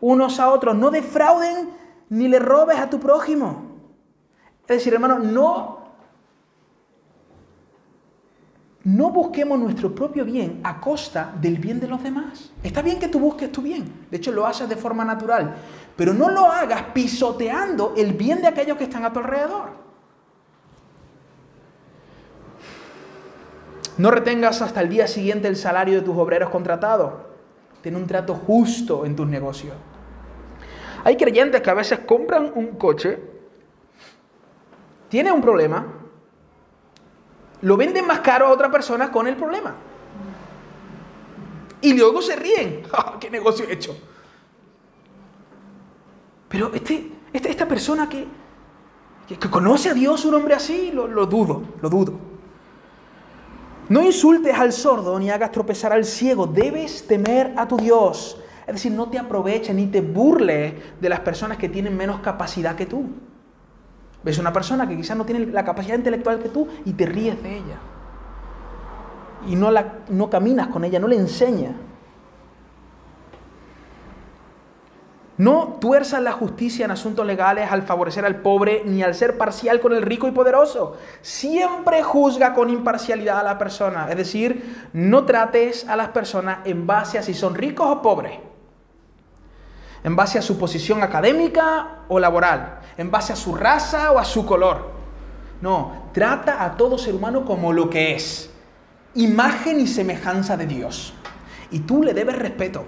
[0.00, 1.70] unos a otros, no defrauden
[2.08, 3.62] ni le robes a tu prójimo.
[4.62, 5.75] Es decir, hermano, no,
[8.86, 12.52] no busquemos nuestro propio bien a costa del bien de los demás.
[12.62, 15.56] Está bien que tú busques tu bien, de hecho lo haces de forma natural,
[15.96, 19.70] pero no lo hagas pisoteando el bien de aquellos que están a tu alrededor.
[23.98, 27.12] No retengas hasta el día siguiente el salario de tus obreros contratados.
[27.82, 29.74] Ten un trato justo en tus negocios.
[31.02, 33.18] Hay creyentes que a veces compran un coche,
[35.08, 35.95] tiene un problema,
[37.66, 39.74] lo venden más caro a otra persona con el problema.
[41.80, 42.84] Y luego se ríen.
[42.92, 43.98] ¡Ah, ¿Qué negocio he hecho?
[46.48, 48.24] Pero este, este, esta persona que,
[49.26, 52.12] que, conoce a Dios, un hombre así, lo, lo dudo, lo dudo.
[53.88, 56.46] No insultes al sordo ni hagas tropezar al ciego.
[56.46, 58.40] Debes temer a tu Dios.
[58.64, 62.76] Es decir, no te aproveches ni te burles de las personas que tienen menos capacidad
[62.76, 63.06] que tú.
[64.22, 67.42] Ves una persona que quizás no tiene la capacidad intelectual que tú y te ríes
[67.42, 67.76] de ella.
[69.46, 71.74] Y no, la, no caminas con ella, no le enseñas.
[75.38, 79.80] No tuerzas la justicia en asuntos legales al favorecer al pobre ni al ser parcial
[79.80, 80.96] con el rico y poderoso.
[81.20, 84.08] Siempre juzga con imparcialidad a la persona.
[84.08, 88.38] Es decir, no trates a las personas en base a si son ricos o pobres.
[90.06, 92.78] En base a su posición académica o laboral.
[92.96, 94.92] En base a su raza o a su color.
[95.60, 98.48] No, trata a todo ser humano como lo que es.
[99.16, 101.12] Imagen y semejanza de Dios.
[101.72, 102.86] Y tú le debes respeto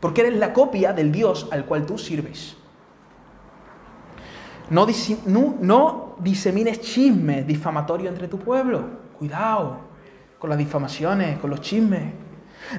[0.00, 2.56] porque eres la copia del Dios al cual tú sirves.
[4.70, 4.86] No,
[6.20, 8.82] disemines chismes difamatorios entre tu pueblo.
[9.18, 9.80] Cuidado
[10.38, 12.14] con las difamaciones, con los chismes.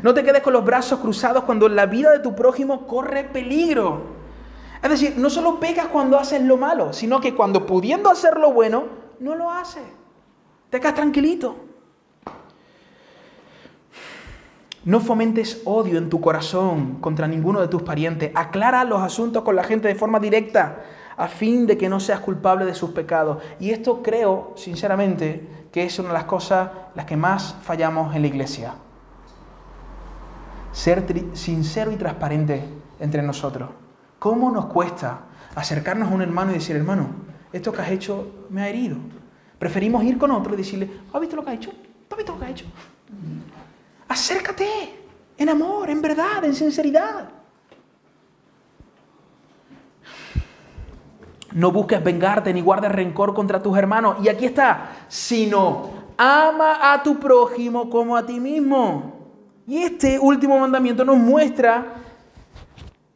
[0.02, 4.02] No te quedes con los brazos cruzados cuando la vida de tu prójimo corre peligro.
[4.82, 8.52] Es decir, no solo pecas cuando haces lo malo, sino que cuando pudiendo hacer lo
[8.52, 8.86] bueno,
[9.20, 9.84] no lo haces.
[10.70, 11.56] Te quedas tranquilito.
[14.86, 18.32] No fomentes odio en tu corazón contra ninguno de tus parientes.
[18.36, 20.82] Aclara los asuntos con la gente de forma directa
[21.16, 23.38] a fin de que no seas culpable de sus pecados.
[23.62, 28.24] Y esto creo, sinceramente, que es una de las cosas las que más fallamos en
[28.24, 28.74] la iglesia.
[30.74, 32.62] Ser sincero y transparente
[33.00, 33.70] entre nosotros.
[34.20, 35.22] ¿Cómo nos cuesta
[35.56, 37.08] acercarnos a un hermano y decir, hermano,
[37.54, 38.98] esto que has hecho me ha herido?
[39.60, 41.72] Preferimos ir con otro y decirle, ¿has visto lo que ha hecho?
[42.10, 42.66] ¿Has visto lo que ha hecho?
[44.08, 44.68] Acércate
[45.38, 47.30] en amor, en verdad, en sinceridad.
[51.54, 54.18] No busques vengarte ni guardes rencor contra tus hermanos.
[54.24, 59.23] Y aquí está, sino ama a tu prójimo como a ti mismo.
[59.68, 61.96] Y este último mandamiento nos muestra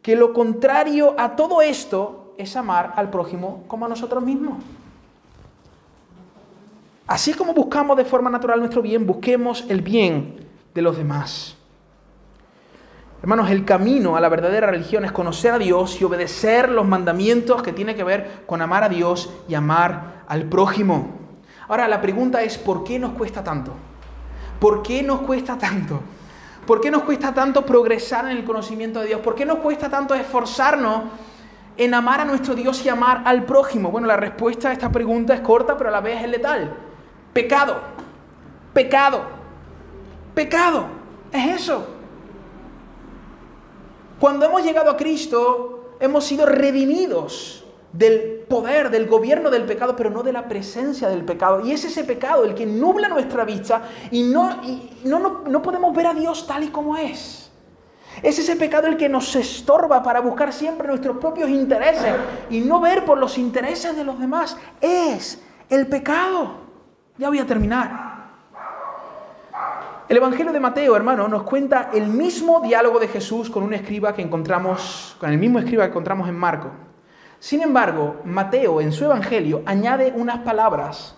[0.02, 4.64] que lo contrario a todo esto es amar al prójimo como a nosotros mismos.
[7.06, 11.56] Así como buscamos de forma natural nuestro bien, busquemos el bien de los demás.
[13.22, 17.64] Hermanos, el camino a la verdadera religión es conocer a Dios y obedecer los mandamientos
[17.64, 21.16] que tiene que ver con amar a Dios y amar al prójimo.
[21.68, 23.74] Ahora, la pregunta es, ¿por qué nos cuesta tanto?
[24.60, 26.02] ¿Por qué nos cuesta tanto?
[26.68, 29.22] ¿Por qué nos cuesta tanto progresar en el conocimiento de Dios?
[29.22, 31.04] ¿Por qué nos cuesta tanto esforzarnos
[31.78, 33.90] en amar a nuestro Dios y amar al prójimo?
[33.90, 36.76] Bueno, la respuesta a esta pregunta es corta, pero a la vez es letal.
[37.32, 37.80] Pecado.
[38.74, 39.22] Pecado.
[40.36, 40.88] Pecado.
[41.32, 41.88] Es eso.
[44.20, 47.64] Cuando hemos llegado a Cristo, hemos sido redimidos
[47.98, 51.66] del poder, del gobierno del pecado, pero no de la presencia del pecado.
[51.66, 54.62] Y es ese pecado el que nubla nuestra vista y no,
[55.04, 57.52] no, no, podemos ver a Dios tal y como es.
[58.22, 62.14] Es ese pecado el que nos estorba para buscar siempre nuestros propios intereses
[62.50, 64.58] y no ver por los intereses de los demás.
[64.80, 66.68] Es el pecado.
[67.18, 68.08] Ya voy a terminar.
[70.08, 74.14] El Evangelio de Mateo, hermano, nos cuenta el mismo diálogo de Jesús con un escriba
[74.14, 76.87] que encontramos, con el mismo escriba que encontramos en Marco.
[77.40, 81.16] Sin embargo, Mateo en su Evangelio añade unas palabras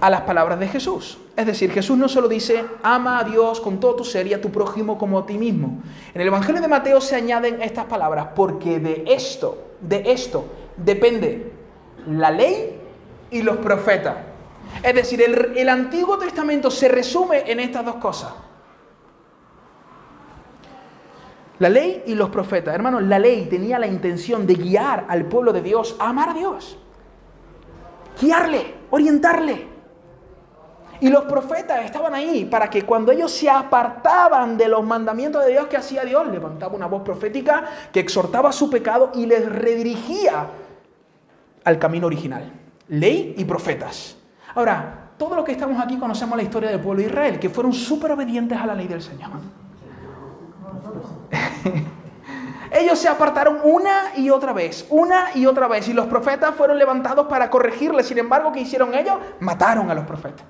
[0.00, 1.18] a las palabras de Jesús.
[1.36, 4.40] Es decir, Jesús no solo dice, ama a Dios con todo tu ser y a
[4.40, 5.80] tu prójimo como a ti mismo.
[6.12, 10.44] En el Evangelio de Mateo se añaden estas palabras, porque de esto, de esto,
[10.76, 11.52] depende
[12.06, 12.80] la ley
[13.30, 14.16] y los profetas.
[14.82, 18.32] Es decir, el, el Antiguo Testamento se resume en estas dos cosas.
[21.62, 22.74] La ley y los profetas.
[22.74, 26.34] Hermanos, la ley tenía la intención de guiar al pueblo de Dios a amar a
[26.34, 26.76] Dios.
[28.20, 29.68] Guiarle, orientarle.
[30.98, 35.52] Y los profetas estaban ahí para que cuando ellos se apartaban de los mandamientos de
[35.52, 40.48] Dios que hacía Dios, levantaba una voz profética que exhortaba su pecado y les redirigía
[41.62, 42.52] al camino original.
[42.88, 44.16] Ley y profetas.
[44.56, 47.72] Ahora, todos los que estamos aquí conocemos la historia del pueblo de Israel, que fueron
[47.72, 49.30] súper obedientes a la ley del Señor.
[52.72, 56.78] Ellos se apartaron una y otra vez, una y otra vez, y los profetas fueron
[56.78, 58.06] levantados para corregirles.
[58.06, 59.18] Sin embargo, ¿qué hicieron ellos?
[59.40, 60.46] Mataron a los profetas.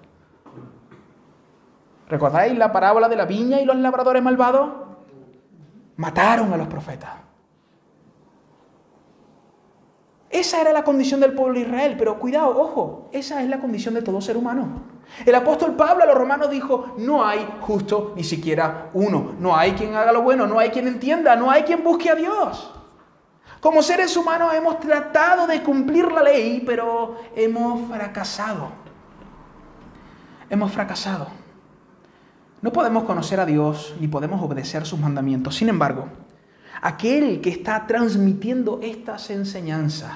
[2.08, 4.70] ¿Recordáis la parábola de la viña y los labradores malvados?
[5.96, 7.10] Mataron a los profetas.
[10.30, 13.94] Esa era la condición del pueblo de Israel, pero cuidado, ojo, esa es la condición
[13.94, 14.91] de todo ser humano.
[15.24, 19.72] El apóstol Pablo a los romanos dijo, no hay justo ni siquiera uno, no hay
[19.72, 22.72] quien haga lo bueno, no hay quien entienda, no hay quien busque a Dios.
[23.60, 28.70] Como seres humanos hemos tratado de cumplir la ley, pero hemos fracasado.
[30.50, 31.28] Hemos fracasado.
[32.60, 35.56] No podemos conocer a Dios ni podemos obedecer sus mandamientos.
[35.56, 36.08] Sin embargo,
[36.80, 40.10] aquel que está transmitiendo estas enseñanzas,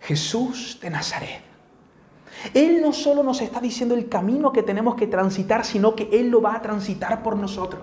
[0.00, 1.47] Jesús de Nazaret,
[2.54, 6.28] Él no solo nos está diciendo el camino que tenemos que transitar, sino que Él
[6.28, 7.82] lo va a transitar por nosotros.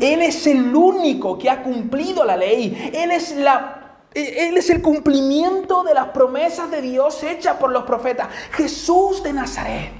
[0.00, 2.90] Él es el único que ha cumplido la ley.
[2.94, 3.74] Él es la
[4.14, 8.28] él es el cumplimiento de las promesas de Dios hechas por los profetas.
[8.52, 9.92] Jesús de Nazaret.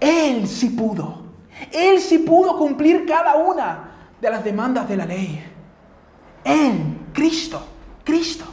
[0.00, 1.22] Él sí pudo.
[1.72, 5.44] Él sí pudo cumplir cada una de las demandas de la ley.
[6.44, 7.62] Él, Cristo,
[8.04, 8.44] Cristo.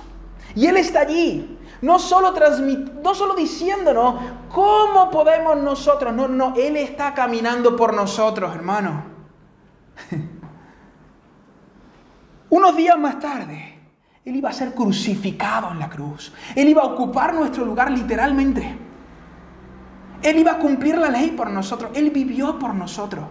[0.56, 1.58] Y Él está allí.
[1.82, 2.34] No solo,
[3.04, 4.16] no solo diciéndonos
[4.50, 6.14] cómo podemos nosotros.
[6.14, 9.04] No, no, Él está caminando por nosotros, hermano.
[12.50, 13.80] Unos días más tarde,
[14.24, 16.32] Él iba a ser crucificado en la cruz.
[16.56, 18.78] Él iba a ocupar nuestro lugar literalmente.
[20.22, 21.92] Él iba a cumplir la ley por nosotros.
[21.96, 23.26] Él vivió por nosotros.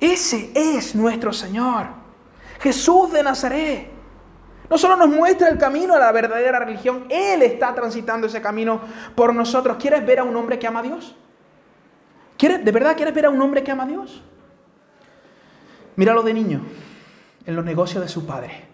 [0.00, 1.88] Ese es nuestro Señor.
[2.60, 3.91] Jesús de Nazaret.
[4.72, 8.80] No solo nos muestra el camino a la verdadera religión, Él está transitando ese camino
[9.14, 9.76] por nosotros.
[9.78, 11.14] ¿Quieres ver a un hombre que ama a Dios?
[12.38, 14.22] ¿Quieres, ¿De verdad quieres ver a un hombre que ama a Dios?
[15.96, 16.62] Míralo de niño,
[17.44, 18.64] en los negocios de su padre.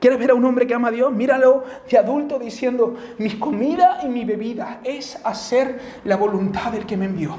[0.00, 1.12] ¿Quieres ver a un hombre que ama a Dios?
[1.12, 6.96] Míralo de adulto diciendo, mi comida y mi bebida es hacer la voluntad del que
[6.96, 7.36] me envió.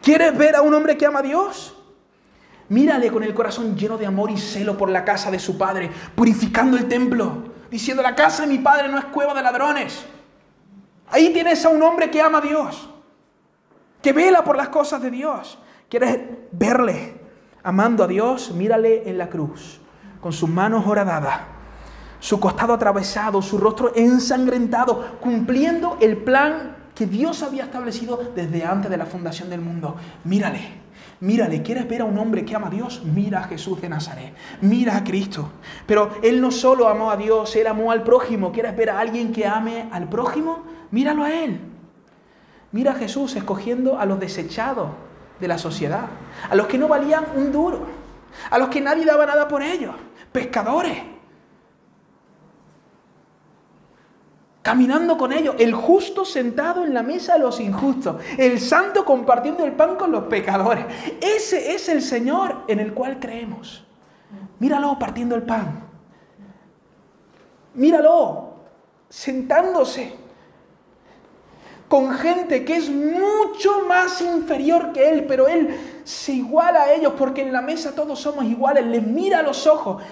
[0.00, 1.75] ¿Quieres ver a un hombre que ama a Dios?
[2.68, 5.90] Mírale con el corazón lleno de amor y celo por la casa de su padre,
[6.14, 10.04] purificando el templo, diciendo, la casa de mi padre no es cueva de ladrones.
[11.08, 12.90] Ahí tienes a un hombre que ama a Dios,
[14.02, 15.58] que vela por las cosas de Dios.
[15.88, 16.18] ¿Quieres
[16.50, 17.20] verle
[17.62, 18.50] amando a Dios?
[18.50, 19.80] Mírale en la cruz
[20.20, 21.38] con sus manos horadadas,
[22.18, 28.90] su costado atravesado, su rostro ensangrentado, cumpliendo el plan que Dios había establecido desde antes
[28.90, 29.94] de la fundación del mundo.
[30.24, 30.85] Mírale,
[31.20, 33.02] mírale, ¿quieres ver a un hombre que ama a Dios?
[33.04, 35.50] Mira a Jesús de Nazaret, mira a Cristo.
[35.86, 38.52] Pero Él no solo amó a Dios, Él amó al prójimo.
[38.52, 40.64] ¿Quieres ver a alguien que ame al prójimo?
[40.90, 41.60] Míralo a Él.
[42.72, 44.90] Mira a Jesús escogiendo a los desechados
[45.40, 46.06] de la sociedad,
[46.50, 47.86] a los que no valían un duro,
[48.50, 49.94] a los que nadie daba nada por ellos
[50.36, 50.98] pescadores.
[54.66, 59.64] Caminando con ellos, el justo sentado en la mesa de los injustos, el santo compartiendo
[59.64, 60.84] el pan con los pecadores.
[61.20, 63.86] Ese es el Señor en el cual creemos.
[64.58, 65.84] Míralo partiendo el pan.
[67.74, 68.54] Míralo
[69.08, 70.16] sentándose
[71.86, 77.12] con gente que es mucho más inferior que él, pero él se iguala a ellos
[77.16, 80.02] porque en la mesa todos somos iguales, les mira a los ojos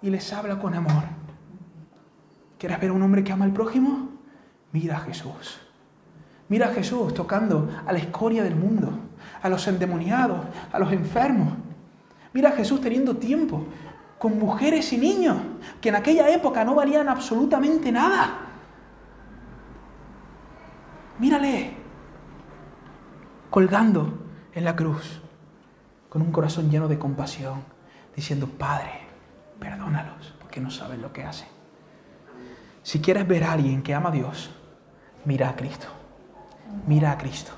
[0.00, 1.02] y les habla con amor.
[2.64, 4.08] ¿Quieres ver a un hombre que ama al prójimo?
[4.72, 5.60] Mira a Jesús.
[6.48, 8.90] Mira a Jesús tocando a la escoria del mundo,
[9.42, 10.40] a los endemoniados,
[10.72, 11.52] a los enfermos.
[12.32, 13.66] Mira a Jesús teniendo tiempo
[14.18, 15.36] con mujeres y niños
[15.78, 18.46] que en aquella época no valían absolutamente nada.
[21.18, 21.76] Mírale,
[23.50, 24.20] colgando
[24.54, 25.20] en la cruz,
[26.08, 27.62] con un corazón lleno de compasión,
[28.16, 29.02] diciendo, Padre,
[29.60, 31.53] perdónalos, porque no saben lo que hacen.
[32.84, 34.54] Si quieres ver a alguien que ama a Dios,
[35.24, 35.86] Mira a Cristo.
[36.86, 37.52] Mira a Cristo.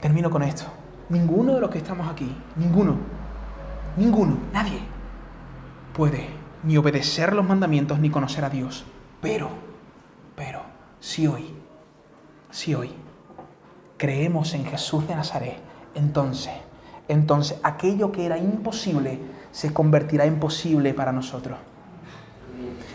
[0.00, 0.64] Termino con esto.
[1.08, 2.96] Ninguno de los que estamos aquí, ninguno,
[3.96, 4.80] ninguno, nadie
[5.94, 6.26] puede
[6.64, 8.84] ni obedecer los mandamientos ni conocer a Dios.
[9.22, 9.48] Pero,
[10.34, 10.62] pero,
[10.98, 11.54] si hoy,
[12.50, 12.90] si hoy
[13.96, 15.58] creemos en Jesús de Nazaret,
[15.94, 16.54] entonces,
[17.06, 19.20] entonces aquello que era imposible
[19.52, 21.56] se convertirá en posible para nosotros.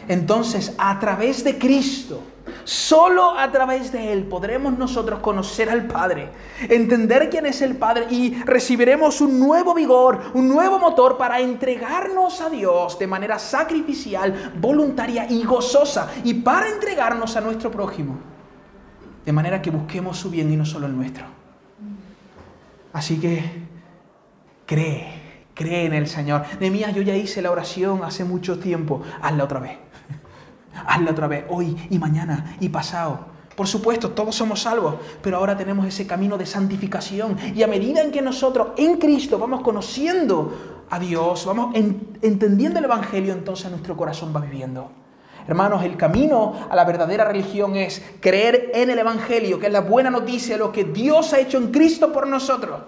[0.08, 2.22] Entonces, a través de Cristo,
[2.64, 6.30] Solo a través de Él podremos nosotros conocer al Padre,
[6.70, 12.42] entender quién es el Padre y recibiremos un nuevo vigor, un nuevo motor para entregarnos
[12.42, 18.20] a Dios de manera sacrificial, voluntaria y gozosa y para entregarnos a nuestro prójimo.
[19.26, 21.26] De manera que busquemos su bien y no solo el nuestro.
[22.94, 23.44] Así que
[24.66, 26.44] cree, cree en el Señor.
[26.60, 29.02] De mía yo ya hice la oración hace mucho tiempo.
[29.22, 29.78] Hazla otra vez.
[30.74, 33.32] Hazla otra vez, hoy y mañana y pasado.
[33.56, 37.38] Por supuesto, todos somos salvos, pero ahora tenemos ese camino de santificación.
[37.54, 42.86] Y a medida en que nosotros en Cristo vamos conociendo a Dios, vamos entendiendo el
[42.86, 44.90] Evangelio, entonces nuestro corazón va viviendo.
[45.48, 49.82] Hermanos, el camino a la verdadera religión es creer en el Evangelio, que es la
[49.82, 52.82] buena noticia de lo que Dios ha hecho en Cristo por nosotros,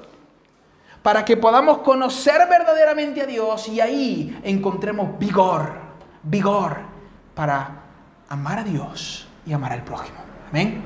[1.02, 5.74] para que podamos conocer verdaderamente a Dios y ahí encontremos vigor,
[6.24, 6.93] vigor
[7.36, 7.84] para
[8.30, 10.18] amar a Dios y amar al prójimo.
[10.50, 10.82] Amén.